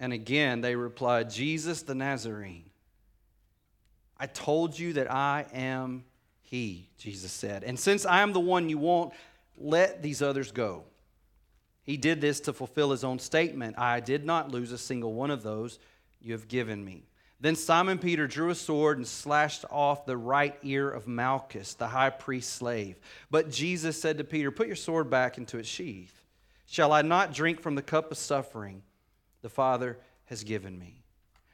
And 0.00 0.12
again, 0.12 0.60
they 0.60 0.76
replied, 0.76 1.30
Jesus 1.30 1.82
the 1.82 1.94
Nazarene. 1.94 2.70
I 4.18 4.26
told 4.26 4.78
you 4.78 4.94
that 4.94 5.10
I 5.10 5.46
am 5.52 6.04
he, 6.42 6.88
Jesus 6.98 7.32
said. 7.32 7.64
And 7.64 7.78
since 7.78 8.06
I 8.06 8.20
am 8.20 8.32
the 8.32 8.40
one 8.40 8.68
you 8.68 8.78
want, 8.78 9.12
let 9.56 10.02
these 10.02 10.22
others 10.22 10.52
go. 10.52 10.84
He 11.82 11.96
did 11.96 12.20
this 12.20 12.40
to 12.40 12.52
fulfill 12.52 12.90
his 12.90 13.04
own 13.04 13.18
statement 13.18 13.78
I 13.78 14.00
did 14.00 14.24
not 14.24 14.50
lose 14.50 14.72
a 14.72 14.78
single 14.78 15.12
one 15.12 15.30
of 15.30 15.42
those 15.42 15.78
you 16.20 16.32
have 16.32 16.48
given 16.48 16.84
me. 16.84 17.04
Then 17.44 17.56
Simon 17.56 17.98
Peter 17.98 18.26
drew 18.26 18.48
a 18.48 18.54
sword 18.54 18.96
and 18.96 19.06
slashed 19.06 19.66
off 19.70 20.06
the 20.06 20.16
right 20.16 20.56
ear 20.62 20.88
of 20.88 21.06
Malchus, 21.06 21.74
the 21.74 21.88
high 21.88 22.08
priest's 22.08 22.50
slave. 22.50 22.96
But 23.30 23.50
Jesus 23.50 24.00
said 24.00 24.16
to 24.16 24.24
Peter, 24.24 24.50
Put 24.50 24.66
your 24.66 24.76
sword 24.76 25.10
back 25.10 25.36
into 25.36 25.58
its 25.58 25.68
sheath. 25.68 26.22
Shall 26.64 26.90
I 26.90 27.02
not 27.02 27.34
drink 27.34 27.60
from 27.60 27.74
the 27.74 27.82
cup 27.82 28.10
of 28.10 28.16
suffering 28.16 28.80
the 29.42 29.50
Father 29.50 29.98
has 30.24 30.42
given 30.42 30.78
me? 30.78 31.02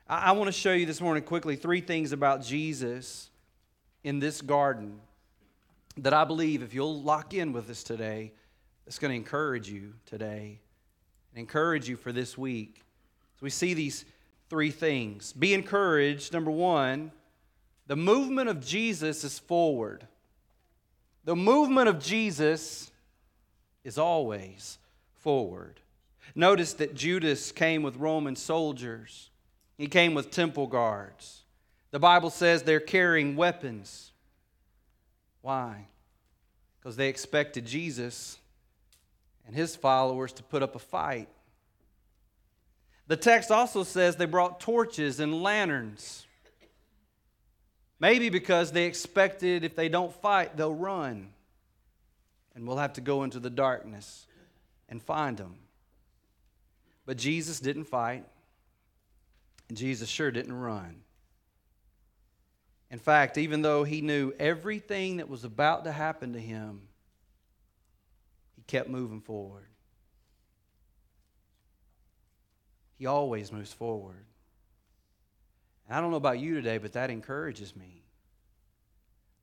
I, 0.07 0.31
want 0.31 0.47
to 0.47 0.53
show 0.53 0.73
you 0.73 0.87
this 0.87 1.01
morning 1.01 1.25
quickly 1.25 1.57
three 1.57 1.81
things 1.81 2.13
about 2.13 2.45
Jesus 2.45 3.29
in 4.05 4.21
this 4.21 4.43
garden 4.43 5.01
that 5.97 6.15
I 6.15 6.23
believe 6.23 6.63
if 6.63 6.73
you'll 6.73 7.03
lock 7.03 7.35
in 7.35 7.53
with 7.53 7.69
us 7.69 7.83
today, 7.83 8.33
it's 8.87 9.01
going 9.01 9.11
to 9.11 9.17
encourage 9.17 9.69
you 9.69 9.95
today 10.07 10.61
and 11.33 11.41
encourage 11.41 11.89
you 11.89 11.97
for 11.97 12.13
this 12.13 12.39
week. 12.39 12.77
So 12.77 13.43
we 13.43 13.51
see 13.51 13.75
these 13.75 14.05
three 14.51 14.71
things. 14.71 15.33
Be 15.33 15.55
encouraged, 15.55 16.33
number 16.33 16.51
one, 16.51 17.13
the 17.87 17.97
movement 17.97 18.49
of 18.49 18.65
Jesus 18.65 19.25
is 19.25 19.39
forward. 19.39 20.07
The 21.25 21.37
movement 21.37 21.89
of 21.89 21.99
Jesus 22.01 22.91
is 23.85 23.97
always 23.97 24.79
forward. 25.15 25.81
Notice 26.35 26.75
that 26.75 26.95
Judas 26.95 27.53
came 27.53 27.83
with 27.83 27.97
Roman 27.97 28.37
soldiers, 28.37 29.31
he 29.79 29.87
came 29.87 30.13
with 30.13 30.31
temple 30.31 30.67
guards. 30.67 31.43
The 31.91 31.99
Bible 31.99 32.31
says 32.31 32.63
they're 32.63 32.79
carrying 32.81 33.35
weapons. 33.35 34.13
Why? 35.43 35.87
Because 36.79 36.97
they 36.97 37.09
expected 37.09 37.67
Jesus 37.67 38.39
and 39.47 39.57
his 39.57 39.75
followers 39.75 40.33
to 40.35 40.43
put 40.43 40.63
up 40.63 40.77
a 40.77 40.79
fight. 40.79 41.29
The 43.11 43.17
text 43.17 43.51
also 43.51 43.83
says 43.83 44.15
they 44.15 44.25
brought 44.25 44.61
torches 44.61 45.19
and 45.19 45.43
lanterns. 45.43 46.29
Maybe 47.99 48.29
because 48.29 48.71
they 48.71 48.85
expected 48.85 49.65
if 49.65 49.75
they 49.75 49.89
don't 49.89 50.15
fight, 50.23 50.57
they'll 50.57 50.73
run. 50.73 51.33
And 52.55 52.69
we'll 52.69 52.77
have 52.77 52.93
to 52.93 53.01
go 53.01 53.25
into 53.25 53.41
the 53.41 53.51
darkness 53.51 54.29
and 54.89 55.03
find 55.03 55.37
them. 55.37 55.57
But 57.05 57.17
Jesus 57.17 57.59
didn't 57.59 57.87
fight, 57.87 58.25
and 59.69 59.77
Jesus 59.77 60.09
sure 60.09 60.31
didn't 60.31 60.55
run. 60.55 61.03
In 62.93 63.01
fact, 63.01 63.39
even 63.39 63.63
though 63.63 63.83
he 63.83 64.03
knew 64.03 64.33
everything 64.39 65.17
that 65.17 65.29
was 65.29 65.43
about 65.43 65.83
to 65.83 65.91
happen 65.91 66.35
to 66.35 66.41
him, 66.41 66.83
he 68.55 68.63
kept 68.63 68.89
moving 68.89 69.21
forward. 69.21 69.70
He 73.01 73.07
always 73.07 73.51
moves 73.51 73.73
forward. 73.73 74.27
And 75.89 75.97
I 75.97 76.03
don't 76.03 76.11
know 76.11 76.19
about 76.19 76.39
you 76.39 76.55
today, 76.55 76.77
but 76.77 76.93
that 76.93 77.09
encourages 77.09 77.75
me 77.75 78.03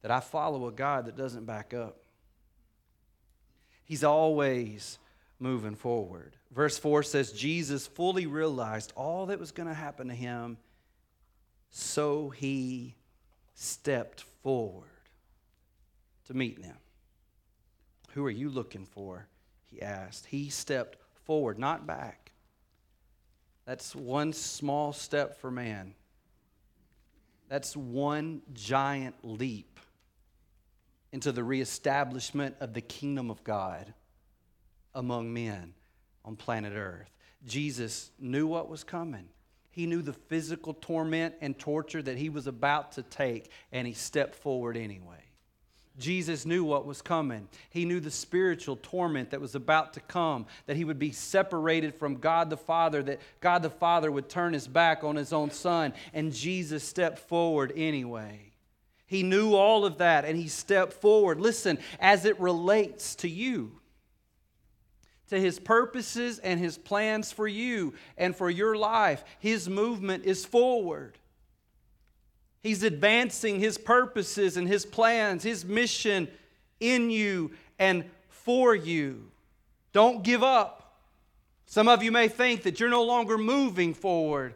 that 0.04 0.12
I 0.12 0.20
follow 0.20 0.68
a 0.68 0.72
God 0.72 1.08
that 1.08 1.18
doesn't 1.18 1.46
back 1.46 1.74
up. 1.74 2.04
He's 3.84 4.04
always 4.04 5.00
moving 5.40 5.74
forward. 5.74 6.36
Verse 6.52 6.78
4 6.78 7.02
says 7.02 7.32
Jesus 7.32 7.88
fully 7.88 8.28
realized 8.28 8.94
all 8.96 9.26
that 9.26 9.40
was 9.40 9.52
going 9.52 9.68
to 9.68 9.74
happen 9.74 10.10
to 10.10 10.14
him, 10.14 10.58
so 11.72 12.30
he 12.30 12.94
stepped 13.56 14.22
forward 14.44 14.86
to 16.28 16.36
meet 16.36 16.62
them. 16.62 16.78
Who 18.12 18.24
are 18.24 18.30
you 18.30 18.52
looking 18.52 18.86
for? 18.86 19.26
He 19.66 19.82
asked. 19.82 20.28
He 20.28 20.50
stepped 20.50 21.00
forward, 21.26 21.58
not 21.58 21.88
back. 21.88 22.27
That's 23.68 23.94
one 23.94 24.32
small 24.32 24.94
step 24.94 25.42
for 25.42 25.52
man. 25.52 25.94
That's 27.50 27.76
one 27.76 28.42
giant 28.54 29.16
leap 29.24 29.82
into 31.12 31.34
the 31.34 31.44
reestablishment 31.44 32.56
of 32.62 32.74
the 32.74 32.82
kingdom 32.82 33.30
of 33.30 33.44
God 33.44 33.94
among 34.96 35.34
men 35.34 35.74
on 36.24 36.38
planet 36.38 36.74
Earth. 36.76 37.12
Jesus 37.46 38.10
knew 38.18 38.48
what 38.48 38.70
was 38.70 38.86
coming. 38.86 39.28
He 39.70 39.86
knew 39.86 40.02
the 40.02 40.14
physical 40.14 40.74
torment 40.74 41.36
and 41.42 41.60
torture 41.60 42.02
that 42.02 42.18
he 42.18 42.30
was 42.30 42.48
about 42.48 42.94
to 42.94 43.04
take, 43.04 43.52
and 43.74 43.86
he 43.86 43.94
stepped 43.94 44.36
forward 44.36 44.78
anyway. 44.78 45.27
Jesus 45.98 46.46
knew 46.46 46.64
what 46.64 46.86
was 46.86 47.02
coming. 47.02 47.48
He 47.70 47.86
knew 47.86 48.00
the 48.00 48.12
spiritual 48.12 48.78
torment 48.78 49.32
that 49.32 49.42
was 49.42 49.56
about 49.56 49.94
to 49.94 50.00
come, 50.00 50.46
that 50.68 50.78
he 50.78 50.86
would 50.86 51.00
be 51.00 51.12
separated 51.12 51.96
from 51.96 52.18
God 52.18 52.50
the 52.50 52.58
Father, 52.58 53.02
that 53.04 53.20
God 53.42 53.64
the 53.64 53.70
Father 53.70 54.12
would 54.12 54.30
turn 54.30 54.54
his 54.54 54.68
back 54.68 55.04
on 55.04 55.16
his 55.16 55.34
own 55.34 55.50
son, 55.50 55.94
and 56.14 56.34
Jesus 56.34 56.84
stepped 56.84 57.20
forward 57.20 57.74
anyway. 57.76 58.48
He 59.08 59.24
knew 59.24 59.56
all 59.56 59.86
of 59.86 60.00
that 60.00 60.26
and 60.26 60.38
he 60.38 60.50
stepped 60.50 60.94
forward. 60.94 61.40
Listen, 61.40 61.80
as 62.00 62.26
it 62.26 62.40
relates 62.40 63.16
to 63.16 63.30
you, 63.30 63.80
to 65.30 65.40
his 65.40 65.60
purposes 65.60 66.40
and 66.40 66.60
his 66.60 66.78
plans 66.78 67.32
for 67.32 67.48
you 67.48 67.94
and 68.18 68.36
for 68.36 68.50
your 68.50 68.76
life, 68.76 69.24
his 69.40 69.70
movement 69.70 70.26
is 70.26 70.46
forward. 70.46 71.18
He's 72.64 72.84
advancing 72.84 73.60
His 73.60 73.78
purposes 73.78 74.58
and 74.58 74.68
His 74.68 74.86
plans, 74.86 75.44
His 75.44 75.66
mission 75.66 76.28
in 76.80 77.10
you 77.10 77.52
and 77.80 78.06
for 78.30 78.76
you. 78.76 79.32
Don't 79.94 80.24
give 80.24 80.44
up. 80.44 81.02
Some 81.66 81.88
of 81.88 82.02
you 82.02 82.12
may 82.12 82.28
think 82.28 82.64
that 82.64 82.80
you're 82.80 82.90
no 82.90 83.04
longer 83.04 83.38
moving 83.38 83.94
forward 83.94 84.54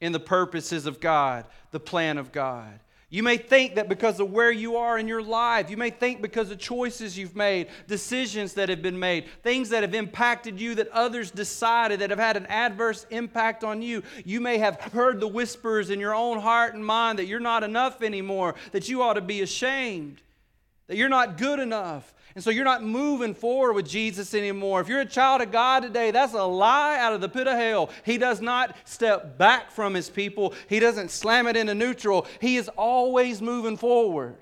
in 0.00 0.12
the 0.12 0.20
purposes 0.20 0.86
of 0.86 1.00
God, 1.00 1.44
the 1.70 1.80
plan 1.80 2.18
of 2.18 2.32
God. 2.32 2.80
You 3.12 3.24
may 3.24 3.38
think 3.38 3.74
that 3.74 3.88
because 3.88 4.20
of 4.20 4.30
where 4.30 4.52
you 4.52 4.76
are 4.76 4.96
in 4.96 5.08
your 5.08 5.20
life, 5.22 5.68
you 5.68 5.76
may 5.76 5.90
think 5.90 6.22
because 6.22 6.52
of 6.52 6.60
choices 6.60 7.18
you've 7.18 7.34
made, 7.34 7.66
decisions 7.88 8.54
that 8.54 8.68
have 8.68 8.82
been 8.82 9.00
made, 9.00 9.26
things 9.42 9.70
that 9.70 9.82
have 9.82 9.96
impacted 9.96 10.60
you 10.60 10.76
that 10.76 10.86
others 10.90 11.32
decided 11.32 11.98
that 12.00 12.10
have 12.10 12.20
had 12.20 12.36
an 12.36 12.46
adverse 12.46 13.06
impact 13.10 13.64
on 13.64 13.82
you. 13.82 14.04
You 14.24 14.40
may 14.40 14.58
have 14.58 14.80
heard 14.80 15.18
the 15.18 15.26
whispers 15.26 15.90
in 15.90 15.98
your 15.98 16.14
own 16.14 16.38
heart 16.38 16.74
and 16.74 16.86
mind 16.86 17.18
that 17.18 17.26
you're 17.26 17.40
not 17.40 17.64
enough 17.64 18.00
anymore, 18.00 18.54
that 18.70 18.88
you 18.88 19.02
ought 19.02 19.14
to 19.14 19.20
be 19.20 19.42
ashamed, 19.42 20.22
that 20.86 20.96
you're 20.96 21.08
not 21.08 21.36
good 21.36 21.58
enough, 21.58 22.14
and 22.34 22.44
so 22.44 22.50
you're 22.50 22.64
not 22.64 22.84
moving 22.84 23.34
forward 23.34 23.74
with 23.74 23.88
Jesus 23.88 24.34
anymore. 24.34 24.80
If 24.80 24.88
you're 24.88 25.00
a 25.00 25.06
child 25.06 25.42
of 25.42 25.50
God 25.50 25.82
today, 25.82 26.10
that's 26.10 26.34
a 26.34 26.42
lie 26.42 26.98
out 26.98 27.12
of 27.12 27.20
the 27.20 27.28
pit 27.28 27.46
of 27.46 27.56
hell. 27.56 27.90
He 28.04 28.18
does 28.18 28.40
not 28.40 28.76
step 28.84 29.36
back 29.36 29.70
from 29.70 29.94
his 29.94 30.08
people, 30.08 30.54
he 30.68 30.80
doesn't 30.80 31.10
slam 31.10 31.46
it 31.46 31.56
into 31.56 31.74
neutral. 31.74 32.26
He 32.40 32.56
is 32.56 32.68
always 32.70 33.42
moving 33.42 33.76
forward. 33.76 34.36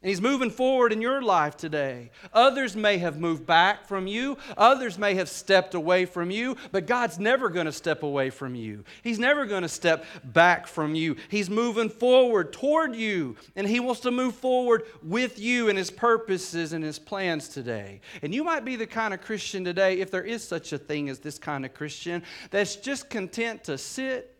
And 0.00 0.10
he's 0.10 0.20
moving 0.20 0.50
forward 0.50 0.92
in 0.92 1.00
your 1.00 1.20
life 1.20 1.56
today. 1.56 2.12
Others 2.32 2.76
may 2.76 2.98
have 2.98 3.18
moved 3.18 3.44
back 3.44 3.84
from 3.88 4.06
you, 4.06 4.38
others 4.56 4.96
may 4.96 5.14
have 5.14 5.28
stepped 5.28 5.74
away 5.74 6.04
from 6.04 6.30
you, 6.30 6.56
but 6.70 6.86
God's 6.86 7.18
never 7.18 7.48
going 7.48 7.66
to 7.66 7.72
step 7.72 8.04
away 8.04 8.30
from 8.30 8.54
you. 8.54 8.84
He's 9.02 9.18
never 9.18 9.44
going 9.44 9.62
to 9.62 9.68
step 9.68 10.04
back 10.22 10.68
from 10.68 10.94
you. 10.94 11.16
He's 11.28 11.50
moving 11.50 11.88
forward 11.88 12.52
toward 12.52 12.94
you, 12.94 13.34
and 13.56 13.66
he 13.66 13.80
wants 13.80 14.02
to 14.02 14.12
move 14.12 14.36
forward 14.36 14.84
with 15.02 15.36
you 15.40 15.68
and 15.68 15.76
his 15.76 15.90
purposes 15.90 16.72
and 16.72 16.84
his 16.84 17.00
plans 17.00 17.48
today. 17.48 18.00
And 18.22 18.32
you 18.32 18.44
might 18.44 18.64
be 18.64 18.76
the 18.76 18.86
kind 18.86 19.12
of 19.12 19.20
Christian 19.20 19.64
today, 19.64 19.98
if 19.98 20.12
there 20.12 20.22
is 20.22 20.46
such 20.46 20.72
a 20.72 20.78
thing 20.78 21.08
as 21.08 21.18
this 21.18 21.40
kind 21.40 21.64
of 21.64 21.74
Christian, 21.74 22.22
that's 22.52 22.76
just 22.76 23.10
content 23.10 23.64
to 23.64 23.76
sit 23.76 24.36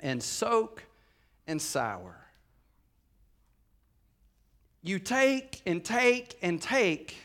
and 0.00 0.20
soak 0.20 0.82
and 1.46 1.62
sour. 1.62 2.23
You 4.84 4.98
take 4.98 5.62
and 5.64 5.82
take 5.82 6.36
and 6.42 6.60
take, 6.60 7.16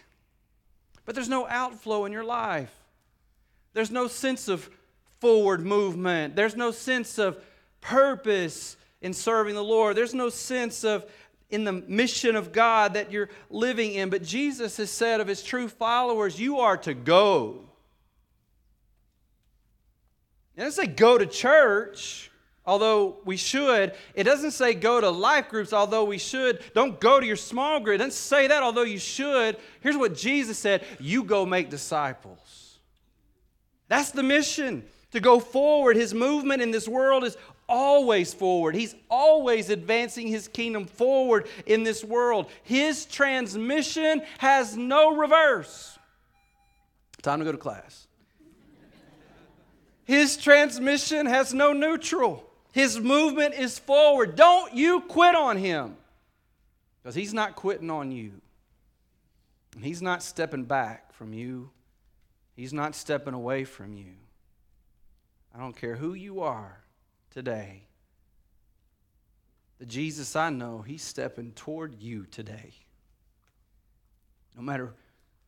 but 1.06 1.14
there's 1.14 1.28
no 1.28 1.46
outflow 1.46 2.06
in 2.06 2.14
your 2.14 2.24
life. 2.24 2.74
There's 3.74 3.92
no 3.92 4.08
sense 4.08 4.48
of 4.48 4.70
forward 5.20 5.66
movement. 5.66 6.38
There's 6.38 6.56
no 6.56 6.72
sense 6.72 7.20
of 7.20 7.38
purpose 7.82 8.78
in 9.02 9.14
serving 9.14 9.56
the 9.56 9.64
Lord. 9.64 9.98
There's 9.98 10.14
no 10.14 10.30
sense 10.30 10.86
of 10.86 11.06
in 11.50 11.66
the 11.66 11.74
mission 11.74 12.38
of 12.38 12.54
God 12.54 12.94
that 12.94 13.12
you're 13.12 13.30
living 13.50 13.94
in. 13.94 14.10
But 14.10 14.24
Jesus 14.24 14.78
has 14.78 14.90
said 14.90 15.20
of 15.20 15.28
his 15.28 15.44
true 15.44 15.68
followers, 15.68 16.40
you 16.40 16.60
are 16.60 16.78
to 16.78 16.94
go. 16.94 17.66
And 20.56 20.66
doesn't 20.66 20.86
say 20.86 20.92
go 20.92 21.18
to 21.18 21.26
church 21.26 22.29
although 22.70 23.18
we 23.26 23.36
should. 23.36 23.94
It 24.14 24.26
doesn't 24.26 24.52
say 24.52 24.76
go 24.76 25.02
to 25.02 25.10
life 25.10 25.50
groups, 25.50 25.74
although 25.74 26.04
we 26.04 26.20
should. 26.20 26.64
Don't 26.76 27.00
go 27.00 27.20
to 27.20 27.26
your 27.26 27.36
small 27.36 27.80
group. 27.80 27.96
It 27.96 27.98
doesn't 27.98 28.14
say 28.14 28.46
that, 28.46 28.62
although 28.62 28.84
you 28.84 29.00
should. 29.00 29.58
Here's 29.82 29.98
what 29.98 30.14
Jesus 30.14 30.60
said 30.60 30.86
you 31.00 31.24
go 31.24 31.48
make 31.48 31.72
disciples. 31.72 32.78
That's 33.88 34.12
the 34.12 34.22
mission 34.22 34.84
to 35.12 35.20
go 35.20 35.40
forward. 35.40 35.96
His 35.96 36.14
movement 36.14 36.62
in 36.62 36.70
this 36.70 36.88
world 36.88 37.24
is 37.24 37.38
always 37.68 38.36
forward. 38.36 38.76
He's 38.76 38.94
always 39.10 39.72
advancing 39.72 40.28
his 40.28 40.48
kingdom 40.48 40.86
forward 40.86 41.48
in 41.66 41.82
this 41.82 42.04
world. 42.04 42.52
His 42.62 43.06
transmission 43.06 44.22
has 44.38 44.78
no 44.78 45.16
reverse. 45.16 45.98
Time 47.24 47.40
to 47.40 47.46
go 47.46 47.52
to 47.52 47.58
class. 47.58 48.08
His 50.06 50.38
transmission 50.38 51.26
has 51.26 51.52
no 51.52 51.74
neutral. 51.74 52.49
His 52.72 53.00
movement 53.00 53.56
is 53.56 53.80
forward. 53.80 54.36
Don't 54.36 54.74
you 54.74 55.02
quit 55.02 55.36
on 55.36 55.58
him 55.58 55.98
because 57.02 57.16
he's 57.16 57.34
not 57.34 57.56
quitting 57.56 57.90
on 57.90 58.12
you. 58.12 58.34
And 59.76 59.84
he's 59.84 60.02
not 60.02 60.22
stepping 60.22 60.66
back 60.66 61.14
from 61.14 61.34
you, 61.34 61.70
he's 62.56 62.74
not 62.74 62.96
stepping 62.96 63.34
away 63.34 63.64
from 63.64 63.94
you. 63.94 64.14
I 65.54 65.60
don't 65.60 65.76
care 65.76 65.96
who 65.96 66.14
you 66.14 66.42
are 66.42 66.80
today. 67.32 67.84
The 69.80 69.86
Jesus 69.86 70.36
I 70.36 70.50
know, 70.50 70.84
he's 70.86 71.02
stepping 71.02 71.54
toward 71.54 72.02
you 72.02 72.26
today. 72.26 72.74
No 74.56 74.62
matter 74.62 74.94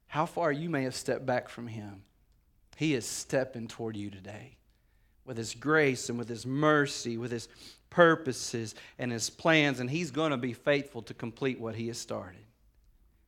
how 0.08 0.26
far 0.26 0.52
you 0.52 0.70
may 0.70 0.84
have 0.84 0.96
stepped 0.96 1.26
back 1.26 1.50
from 1.50 1.68
him, 1.68 2.04
he 2.78 2.94
is 2.96 3.06
stepping 3.06 3.68
toward 3.68 3.98
you 3.98 4.10
today 4.10 4.56
with 5.26 5.38
his 5.38 5.54
grace 5.54 6.10
and 6.10 6.18
with 6.18 6.30
his 6.30 6.46
mercy, 6.46 7.18
with 7.18 7.32
his 7.32 7.48
purposes 7.90 8.76
and 8.98 9.12
his 9.12 9.30
plans, 9.30 9.80
and 9.80 9.90
he's 9.90 10.12
going 10.12 10.32
to 10.32 10.38
be 10.38 10.54
faithful 10.54 11.02
to 11.04 11.14
complete 11.14 11.60
what 11.60 11.76
he 11.76 11.88
has 11.88 11.98
started. 11.98 12.42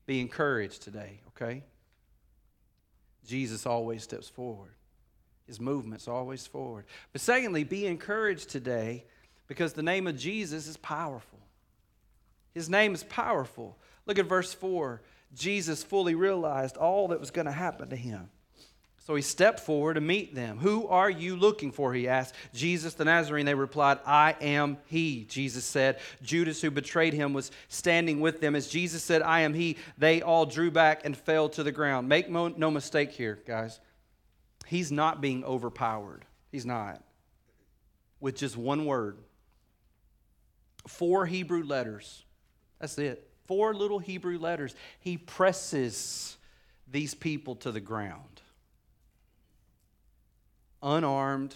Be 0.05 0.19
encouraged 0.19 0.81
today, 0.81 1.21
okay? 1.29 1.63
Jesus 3.25 3.65
always 3.65 4.03
steps 4.03 4.27
forward. 4.27 4.71
His 5.47 5.59
movement's 5.59 6.07
always 6.07 6.47
forward. 6.47 6.85
But 7.11 7.21
secondly, 7.21 7.63
be 7.63 7.85
encouraged 7.85 8.49
today 8.49 9.05
because 9.47 9.73
the 9.73 9.83
name 9.83 10.07
of 10.07 10.17
Jesus 10.17 10.67
is 10.67 10.77
powerful. 10.77 11.39
His 12.53 12.69
name 12.69 12.93
is 12.93 13.03
powerful. 13.03 13.77
Look 14.05 14.19
at 14.19 14.25
verse 14.25 14.53
4. 14.53 15.01
Jesus 15.33 15.83
fully 15.83 16.15
realized 16.15 16.77
all 16.77 17.09
that 17.09 17.19
was 17.19 17.31
going 17.31 17.45
to 17.45 17.51
happen 17.51 17.89
to 17.89 17.95
him. 17.95 18.29
So 19.05 19.15
he 19.15 19.21
stepped 19.21 19.59
forward 19.59 19.95
to 19.95 20.01
meet 20.01 20.33
them. 20.33 20.57
Who 20.59 20.87
are 20.87 21.09
you 21.09 21.35
looking 21.35 21.73
for? 21.73 21.93
He 21.93 22.07
asked. 22.07 22.35
Jesus 22.53 22.93
the 22.93 23.03
Nazarene. 23.03 23.45
They 23.45 23.53
replied, 23.53 23.99
I 24.05 24.37
am 24.39 24.77
he. 24.85 25.25
Jesus 25.25 25.65
said. 25.65 25.99
Judas, 26.21 26.61
who 26.61 26.71
betrayed 26.71 27.13
him, 27.13 27.33
was 27.33 27.51
standing 27.67 28.21
with 28.21 28.39
them. 28.39 28.55
As 28.55 28.67
Jesus 28.67 29.03
said, 29.03 29.21
I 29.21 29.41
am 29.41 29.53
he, 29.53 29.75
they 29.97 30.21
all 30.21 30.45
drew 30.45 30.71
back 30.71 31.01
and 31.03 31.17
fell 31.17 31.49
to 31.49 31.63
the 31.63 31.71
ground. 31.73 32.07
Make 32.07 32.29
no 32.29 32.71
mistake 32.71 33.11
here, 33.11 33.41
guys. 33.45 33.81
He's 34.67 34.89
not 34.89 35.19
being 35.19 35.43
overpowered. 35.43 36.23
He's 36.49 36.65
not. 36.65 37.03
With 38.21 38.37
just 38.37 38.55
one 38.55 38.85
word 38.85 39.17
four 40.87 41.25
Hebrew 41.25 41.63
letters. 41.63 42.23
That's 42.79 42.97
it. 42.97 43.29
Four 43.47 43.73
little 43.73 43.99
Hebrew 43.99 44.37
letters. 44.37 44.75
He 44.99 45.17
presses 45.17 46.37
these 46.89 47.13
people 47.13 47.55
to 47.57 47.71
the 47.71 47.81
ground. 47.81 48.41
Unarmed, 50.83 51.55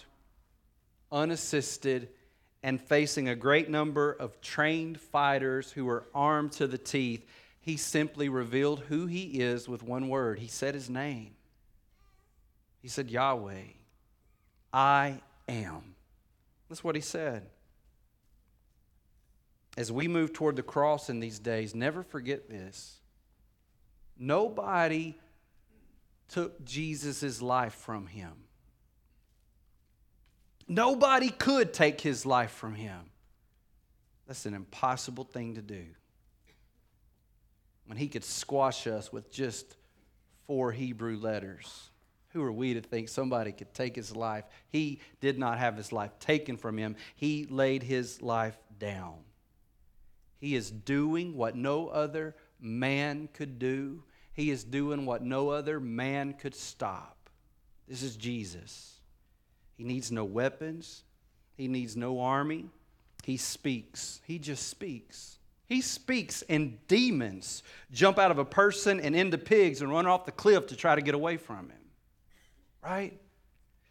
unassisted, 1.12 2.08
and 2.62 2.80
facing 2.80 3.28
a 3.28 3.36
great 3.36 3.70
number 3.70 4.10
of 4.10 4.40
trained 4.40 5.00
fighters 5.00 5.70
who 5.70 5.84
were 5.84 6.06
armed 6.14 6.52
to 6.52 6.66
the 6.66 6.78
teeth, 6.78 7.24
he 7.60 7.76
simply 7.76 8.28
revealed 8.28 8.80
who 8.88 9.06
he 9.06 9.40
is 9.40 9.68
with 9.68 9.82
one 9.82 10.08
word. 10.08 10.38
He 10.38 10.48
said 10.48 10.74
his 10.74 10.90
name. 10.90 11.34
He 12.80 12.88
said, 12.88 13.10
Yahweh, 13.10 13.62
I 14.72 15.20
am. 15.48 15.94
That's 16.68 16.82
what 16.82 16.94
he 16.94 17.00
said. 17.00 17.46
As 19.76 19.92
we 19.92 20.08
move 20.08 20.32
toward 20.32 20.56
the 20.56 20.62
cross 20.62 21.08
in 21.08 21.20
these 21.20 21.38
days, 21.38 21.74
never 21.74 22.02
forget 22.02 22.48
this. 22.48 22.96
Nobody 24.18 25.14
took 26.28 26.64
Jesus' 26.64 27.40
life 27.40 27.74
from 27.74 28.06
him. 28.08 28.32
Nobody 30.68 31.30
could 31.30 31.72
take 31.72 32.00
his 32.00 32.26
life 32.26 32.50
from 32.50 32.74
him. 32.74 33.00
That's 34.26 34.44
an 34.44 34.52
impossible 34.52 35.24
thing 35.24 35.54
to 35.54 35.62
do. 35.62 35.84
When 37.86 37.96
he 37.96 38.08
could 38.08 38.24
squash 38.24 38.86
us 38.86 39.10
with 39.10 39.32
just 39.32 39.76
four 40.46 40.72
Hebrew 40.72 41.16
letters. 41.16 41.90
Who 42.32 42.42
are 42.42 42.52
we 42.52 42.74
to 42.74 42.82
think 42.82 43.08
somebody 43.08 43.52
could 43.52 43.72
take 43.72 43.96
his 43.96 44.14
life? 44.14 44.44
He 44.68 45.00
did 45.20 45.38
not 45.38 45.58
have 45.58 45.76
his 45.76 45.92
life 45.92 46.18
taken 46.18 46.56
from 46.56 46.76
him, 46.76 46.96
he 47.14 47.46
laid 47.48 47.82
his 47.82 48.20
life 48.20 48.58
down. 48.78 49.16
He 50.38 50.54
is 50.54 50.70
doing 50.70 51.36
what 51.36 51.56
no 51.56 51.88
other 51.88 52.36
man 52.60 53.28
could 53.32 53.58
do, 53.58 54.02
he 54.34 54.50
is 54.50 54.64
doing 54.64 55.06
what 55.06 55.22
no 55.22 55.48
other 55.48 55.80
man 55.80 56.34
could 56.34 56.54
stop. 56.54 57.16
This 57.88 58.02
is 58.02 58.16
Jesus. 58.16 58.97
He 59.78 59.84
needs 59.84 60.12
no 60.12 60.26
weapons, 60.26 61.04
he 61.56 61.68
needs 61.68 61.96
no 61.96 62.20
army. 62.20 62.66
He 63.24 63.38
speaks, 63.38 64.20
he 64.26 64.38
just 64.38 64.68
speaks. 64.68 65.38
He 65.66 65.80
speaks, 65.82 66.42
and 66.48 66.78
demons 66.88 67.62
jump 67.92 68.18
out 68.18 68.30
of 68.30 68.38
a 68.38 68.44
person 68.44 69.00
and 69.00 69.14
into 69.14 69.36
pigs 69.36 69.82
and 69.82 69.90
run 69.90 70.06
off 70.06 70.24
the 70.24 70.32
cliff 70.32 70.66
to 70.68 70.76
try 70.76 70.94
to 70.94 71.02
get 71.02 71.14
away 71.14 71.36
from 71.36 71.68
him 71.68 71.78
right? 72.82 73.18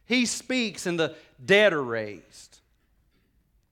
He 0.05 0.25
speaks 0.25 0.85
and 0.85 0.99
the 0.99 1.15
dead 1.43 1.73
are 1.73 1.83
raised. 1.83 2.59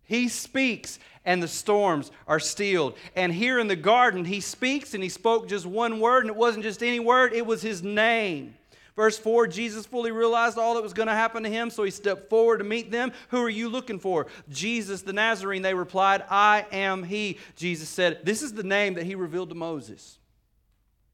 He 0.04 0.28
speaks 0.28 1.00
and 1.24 1.42
the 1.42 1.48
storms 1.48 2.12
are 2.28 2.40
stilled. 2.40 2.96
And 3.16 3.34
here 3.34 3.60
in 3.60 3.68
the 3.68 3.76
garden, 3.76 4.26
he 4.26 4.42
speaks 4.42 4.94
and 4.94 5.02
he 5.02 5.10
spoke 5.10 5.48
just 5.48 5.66
one 5.66 6.00
word, 6.00 6.20
and 6.20 6.30
it 6.30 6.36
wasn't 6.36 6.64
just 6.64 6.84
any 6.84 7.00
word, 7.00 7.34
it 7.34 7.46
was 7.46 7.64
his 7.64 7.82
name. 7.82 8.56
Verse 8.96 9.18
4 9.18 9.48
Jesus 9.48 9.86
fully 9.86 10.12
realized 10.12 10.58
all 10.58 10.76
that 10.76 10.84
was 10.84 10.94
going 10.94 11.08
to 11.08 11.14
happen 11.14 11.44
to 11.44 11.50
him, 11.50 11.70
so 11.70 11.84
he 11.84 11.92
stepped 11.92 12.30
forward 12.30 12.60
to 12.60 12.64
meet 12.64 12.92
them. 12.92 13.12
Who 13.30 13.42
are 13.42 13.50
you 13.50 13.70
looking 13.70 14.00
for? 14.00 14.28
Jesus 14.50 15.02
the 15.02 15.14
Nazarene. 15.14 15.62
They 15.62 15.74
replied, 15.74 16.24
I 16.30 16.66
am 16.72 17.04
he. 17.04 17.40
Jesus 17.56 17.90
said, 17.90 18.20
This 18.24 18.42
is 18.42 18.54
the 18.54 18.64
name 18.64 18.94
that 18.96 19.06
he 19.06 19.16
revealed 19.16 19.50
to 19.50 19.56
Moses. 19.56 20.18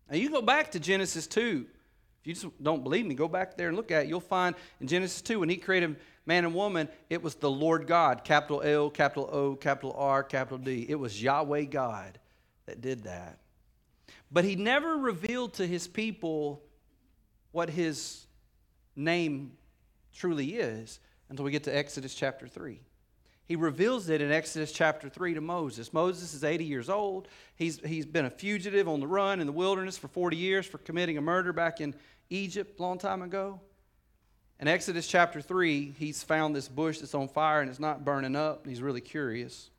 Now 0.10 0.18
you 0.18 0.30
go 0.30 0.42
back 0.42 0.72
to 0.72 0.80
Genesis 0.80 1.26
2. 1.28 1.66
If 2.22 2.28
you 2.28 2.34
just 2.36 2.64
don't 2.64 2.84
believe 2.84 3.06
me, 3.06 3.16
go 3.16 3.28
back 3.28 3.58
there 3.58 3.70
and 3.70 3.76
look 3.76 3.90
at 3.90 4.04
it. 4.04 4.10
You'll 4.10 4.20
find 4.20 4.56
in 4.80 4.88
Genesis 4.88 5.24
2, 5.24 5.40
when 5.40 5.50
he 5.50 5.58
created 5.58 5.96
man 6.28 6.46
and 6.46 6.54
woman, 6.54 6.88
it 7.10 7.24
was 7.24 7.34
the 7.34 7.50
Lord 7.50 7.88
God, 7.88 8.24
capital 8.24 8.62
L, 8.62 8.92
capital 8.92 9.28
O, 9.32 9.56
capital 9.56 9.96
R, 9.98 10.24
capital 10.24 10.60
D. 10.60 10.86
It 10.88 10.96
was 10.96 11.22
Yahweh 11.22 11.64
God 11.64 12.20
that 12.68 12.80
did 12.80 13.06
that. 13.06 13.40
But 14.32 14.44
he 14.44 14.56
never 14.56 14.98
revealed 14.98 15.54
to 15.56 15.66
his 15.66 15.88
people 15.88 16.62
what 17.52 17.70
his 17.70 18.26
name 18.96 19.54
truly 20.14 20.56
is 20.56 21.00
until 21.30 21.46
we 21.46 21.52
get 21.52 21.64
to 21.64 21.76
Exodus 21.76 22.14
chapter 22.14 22.48
3. 22.48 22.80
He 23.46 23.56
reveals 23.56 24.10
it 24.10 24.22
in 24.22 24.32
Exodus 24.32 24.72
chapter 24.72 25.10
3 25.10 25.34
to 25.34 25.42
Moses. 25.42 25.92
Moses 25.92 26.34
is 26.34 26.44
80 26.44 26.64
years 26.64 26.90
old. 26.90 27.28
He's, 27.56 27.80
he's 27.86 28.06
been 28.06 28.26
a 28.26 28.30
fugitive 28.30 28.88
on 28.88 29.00
the 29.00 29.08
run 29.08 29.42
in 29.42 29.48
the 29.48 29.54
wilderness 29.54 29.98
for 29.98 30.08
40 30.08 30.38
years 30.38 30.66
for 30.66 30.78
committing 30.78 31.18
a 31.18 31.22
murder 31.22 31.52
back 31.52 31.82
in 31.82 31.94
Egypt 32.30 32.80
a 32.80 32.82
long 32.82 32.98
time 32.98 33.22
ago. 33.22 33.60
In 34.60 34.68
Exodus 34.68 35.08
chapter 35.08 35.42
3, 35.42 35.96
he's 35.98 36.24
found 36.24 36.56
this 36.56 36.68
bush 36.68 37.00
that's 37.00 37.16
on 37.16 37.28
fire 37.28 37.62
and 37.62 37.70
it's 37.70 37.80
not 37.80 38.06
burning 38.06 38.36
up. 38.36 38.62
and 38.64 38.72
He's 38.72 38.82
really 38.82 39.02
curious. 39.02 39.70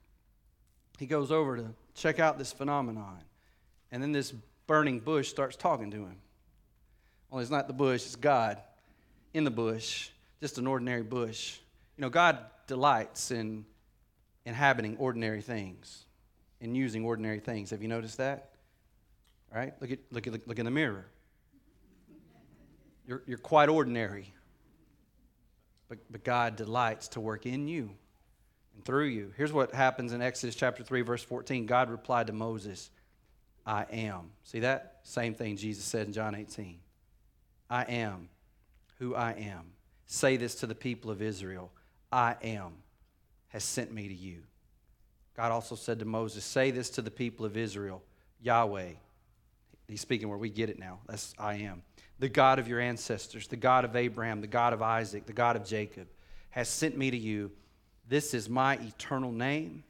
He 0.99 1.07
goes 1.07 1.31
over 1.31 1.57
to 1.57 1.67
check 1.95 2.19
out 2.19 2.37
this 2.37 2.53
phenomenon. 2.53 3.23
And 3.91 4.03
then 4.03 4.13
this 4.13 4.33
burning 4.67 5.01
bush 5.01 5.29
starts 5.29 5.57
talking 5.57 5.91
to 5.93 5.99
him. 5.99 6.17
Only 7.33 7.43
it's 7.43 7.51
not 7.51 7.67
the 7.67 7.73
bush, 7.73 8.05
it's 8.05 8.17
God 8.17 8.61
in 9.33 9.45
the 9.45 9.51
bush, 9.51 10.11
just 10.41 10.59
an 10.59 10.67
ordinary 10.67 11.03
bush. 11.03 11.59
You 11.97 12.03
know, 12.03 12.11
God 12.11 12.39
delights 12.67 13.31
in 13.31 13.65
inhabiting 14.45 14.99
ordinary 14.99 15.41
things, 15.41 16.05
and 16.61 16.77
using 16.77 17.05
ordinary 17.05 17.41
things. 17.41 17.71
Have 17.71 17.81
you 17.81 17.89
noticed 17.89 18.19
that? 18.19 18.51
All 19.51 19.59
right? 19.59 19.73
Look, 19.81 19.91
at, 19.93 19.99
look, 20.11 20.27
at, 20.27 20.47
look 20.47 20.59
in 20.59 20.67
the 20.67 20.71
mirror. 20.71 21.07
You're, 23.07 23.23
you're 23.27 23.39
quite 23.39 23.69
ordinary. 23.69 24.33
But, 25.89 25.99
but 26.11 26.25
God 26.25 26.57
delights 26.57 27.09
to 27.09 27.21
work 27.21 27.47
in 27.47 27.67
you 27.67 27.91
and 28.75 28.85
through 28.85 29.07
you. 29.07 29.33
Here's 29.37 29.53
what 29.53 29.73
happens 29.75 30.13
in 30.13 30.23
Exodus 30.23 30.55
chapter 30.55 30.83
3, 30.83 31.03
verse 31.03 31.23
14. 31.23 31.67
God 31.67 31.91
replied 31.91 32.29
to 32.29 32.33
Moses, 32.33 32.91
I 33.67 33.85
am. 33.91 34.31
See 34.43 34.61
that? 34.61 35.01
Same 35.03 35.35
thing 35.35 35.57
Jesus 35.57 35.85
said 35.85 36.07
in 36.07 36.13
John 36.13 36.35
18. 36.35 36.82
I 37.73 37.85
am 37.85 38.29
who 38.99 39.15
I 39.15 39.33
am. 39.33 39.73
Say 40.05 40.37
this 40.37 40.57
to 40.57 40.67
the 40.67 40.75
people 40.75 41.11
of 41.11 41.23
Israel 41.23 41.73
I 42.13 42.37
am 42.43 42.75
has 43.49 43.65
sent 43.65 43.91
me 43.91 44.09
to 44.09 44.15
you. 44.15 44.43
God 45.35 45.51
also 45.51 45.75
said 45.75 45.99
to 46.01 46.05
Moses, 46.05 46.45
Say 46.45 46.71
this 46.71 46.91
to 46.91 47.03
the 47.03 47.11
people 47.11 47.47
of 47.47 47.57
Israel 47.57 48.03
Yahweh. 48.43 48.91
He's 49.89 50.03
speaking 50.03 50.29
where 50.29 50.37
we 50.37 50.51
get 50.51 50.69
it 50.69 50.79
now. 50.79 50.99
That's 51.09 51.35
I 51.39 51.55
am. 51.55 51.83
the 52.19 52.29
God 52.29 52.59
of 52.59 52.69
your 52.69 52.79
ancestors, 52.79 53.49
the 53.49 53.57
God 53.57 53.87
of 53.87 53.97
Abraham, 53.97 54.43
the 54.43 54.47
God 54.47 54.75
of 54.75 54.83
Isaac, 54.83 55.25
the 55.25 55.33
God 55.33 55.57
of 55.57 55.65
Jacob, 55.65 56.09
has 56.51 56.69
sent 56.69 56.99
me 56.99 57.11
to 57.11 57.17
you. 57.17 57.51
This 58.07 58.35
is 58.35 58.51
my 58.51 58.75
eternal 58.75 59.33
name, 59.33 59.83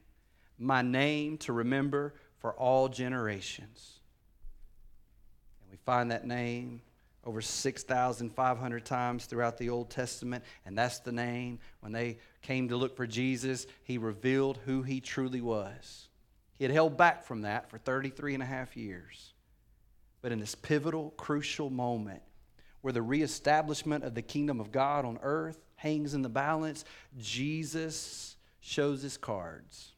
my 0.56 0.82
name 0.82 1.36
to 1.38 1.52
remember 1.52 2.14
for 2.38 2.52
all 2.52 2.88
generations. 2.88 3.98
And 5.60 5.72
we 5.72 5.78
find 5.84 6.12
that 6.12 6.24
name 6.24 6.80
over 7.24 7.40
6,500 7.40 8.84
times 8.84 9.26
throughout 9.26 9.56
the 9.56 9.70
Old 9.70 9.90
Testament, 9.90 10.44
and 10.66 10.76
that's 10.76 10.98
the 11.00 11.12
name. 11.12 11.60
When 11.80 11.92
they 11.92 12.18
came 12.42 12.68
to 12.68 12.76
look 12.76 12.96
for 12.96 13.06
Jesus, 13.06 13.66
he 13.84 13.98
revealed 13.98 14.58
who 14.64 14.82
he 14.82 15.00
truly 15.00 15.40
was. 15.40 16.08
He 16.58 16.64
had 16.64 16.72
held 16.72 16.96
back 16.96 17.24
from 17.24 17.42
that 17.42 17.70
for 17.70 17.78
33 17.78 18.34
and 18.34 18.42
a 18.42 18.46
half 18.46 18.76
years. 18.76 19.32
But 20.20 20.32
in 20.32 20.40
this 20.40 20.54
pivotal, 20.54 21.10
crucial 21.16 21.70
moment 21.70 22.22
where 22.80 22.92
the 22.92 23.02
reestablishment 23.02 24.04
of 24.04 24.14
the 24.14 24.22
kingdom 24.22 24.60
of 24.60 24.72
God 24.72 25.04
on 25.04 25.18
earth 25.22 25.58
hangs 25.76 26.14
in 26.14 26.22
the 26.22 26.28
balance, 26.28 26.84
Jesus 27.18 28.36
shows 28.60 29.02
his 29.02 29.16
cards 29.16 29.92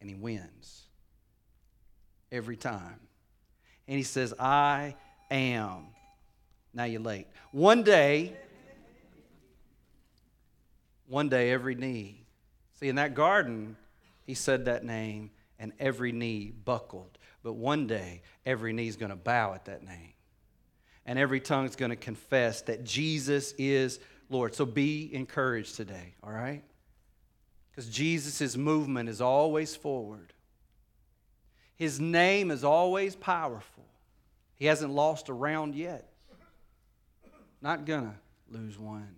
and 0.00 0.08
he 0.08 0.14
wins 0.14 0.84
every 2.30 2.56
time. 2.56 3.00
And 3.86 3.96
he 3.96 4.02
says, 4.02 4.34
I 4.38 4.94
am. 5.30 5.86
Now 6.74 6.84
you're 6.84 7.00
late. 7.00 7.26
One 7.52 7.82
day, 7.82 8.36
one 11.06 11.28
day, 11.28 11.50
every 11.50 11.74
knee. 11.74 12.24
See, 12.74 12.88
in 12.88 12.96
that 12.96 13.14
garden, 13.14 13.76
he 14.26 14.34
said 14.34 14.66
that 14.66 14.84
name, 14.84 15.30
and 15.58 15.72
every 15.80 16.12
knee 16.12 16.52
buckled. 16.64 17.18
But 17.42 17.54
one 17.54 17.86
day, 17.86 18.22
every 18.44 18.72
knee 18.72 18.88
is 18.88 18.96
going 18.96 19.10
to 19.10 19.16
bow 19.16 19.54
at 19.54 19.64
that 19.64 19.82
name. 19.82 20.12
And 21.06 21.18
every 21.18 21.40
tongue 21.40 21.64
is 21.64 21.76
going 21.76 21.90
to 21.90 21.96
confess 21.96 22.62
that 22.62 22.84
Jesus 22.84 23.54
is 23.56 23.98
Lord. 24.28 24.54
So 24.54 24.66
be 24.66 25.12
encouraged 25.14 25.76
today, 25.76 26.14
all 26.22 26.32
right? 26.32 26.62
Because 27.70 27.88
Jesus' 27.88 28.56
movement 28.56 29.08
is 29.08 29.20
always 29.20 29.74
forward, 29.74 30.32
His 31.76 32.00
name 32.00 32.50
is 32.50 32.64
always 32.64 33.16
powerful. 33.16 33.84
He 34.58 34.66
hasn't 34.66 34.92
lost 34.92 35.28
a 35.28 35.32
round 35.32 35.74
yet. 35.74 36.12
Not 37.60 37.84
gonna 37.84 38.14
lose 38.50 38.78
one. 38.78 39.16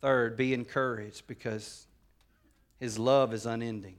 Third, 0.00 0.36
be 0.36 0.54
encouraged 0.54 1.26
because 1.26 1.86
his 2.78 2.98
love 2.98 3.32
is 3.32 3.46
unending. 3.46 3.96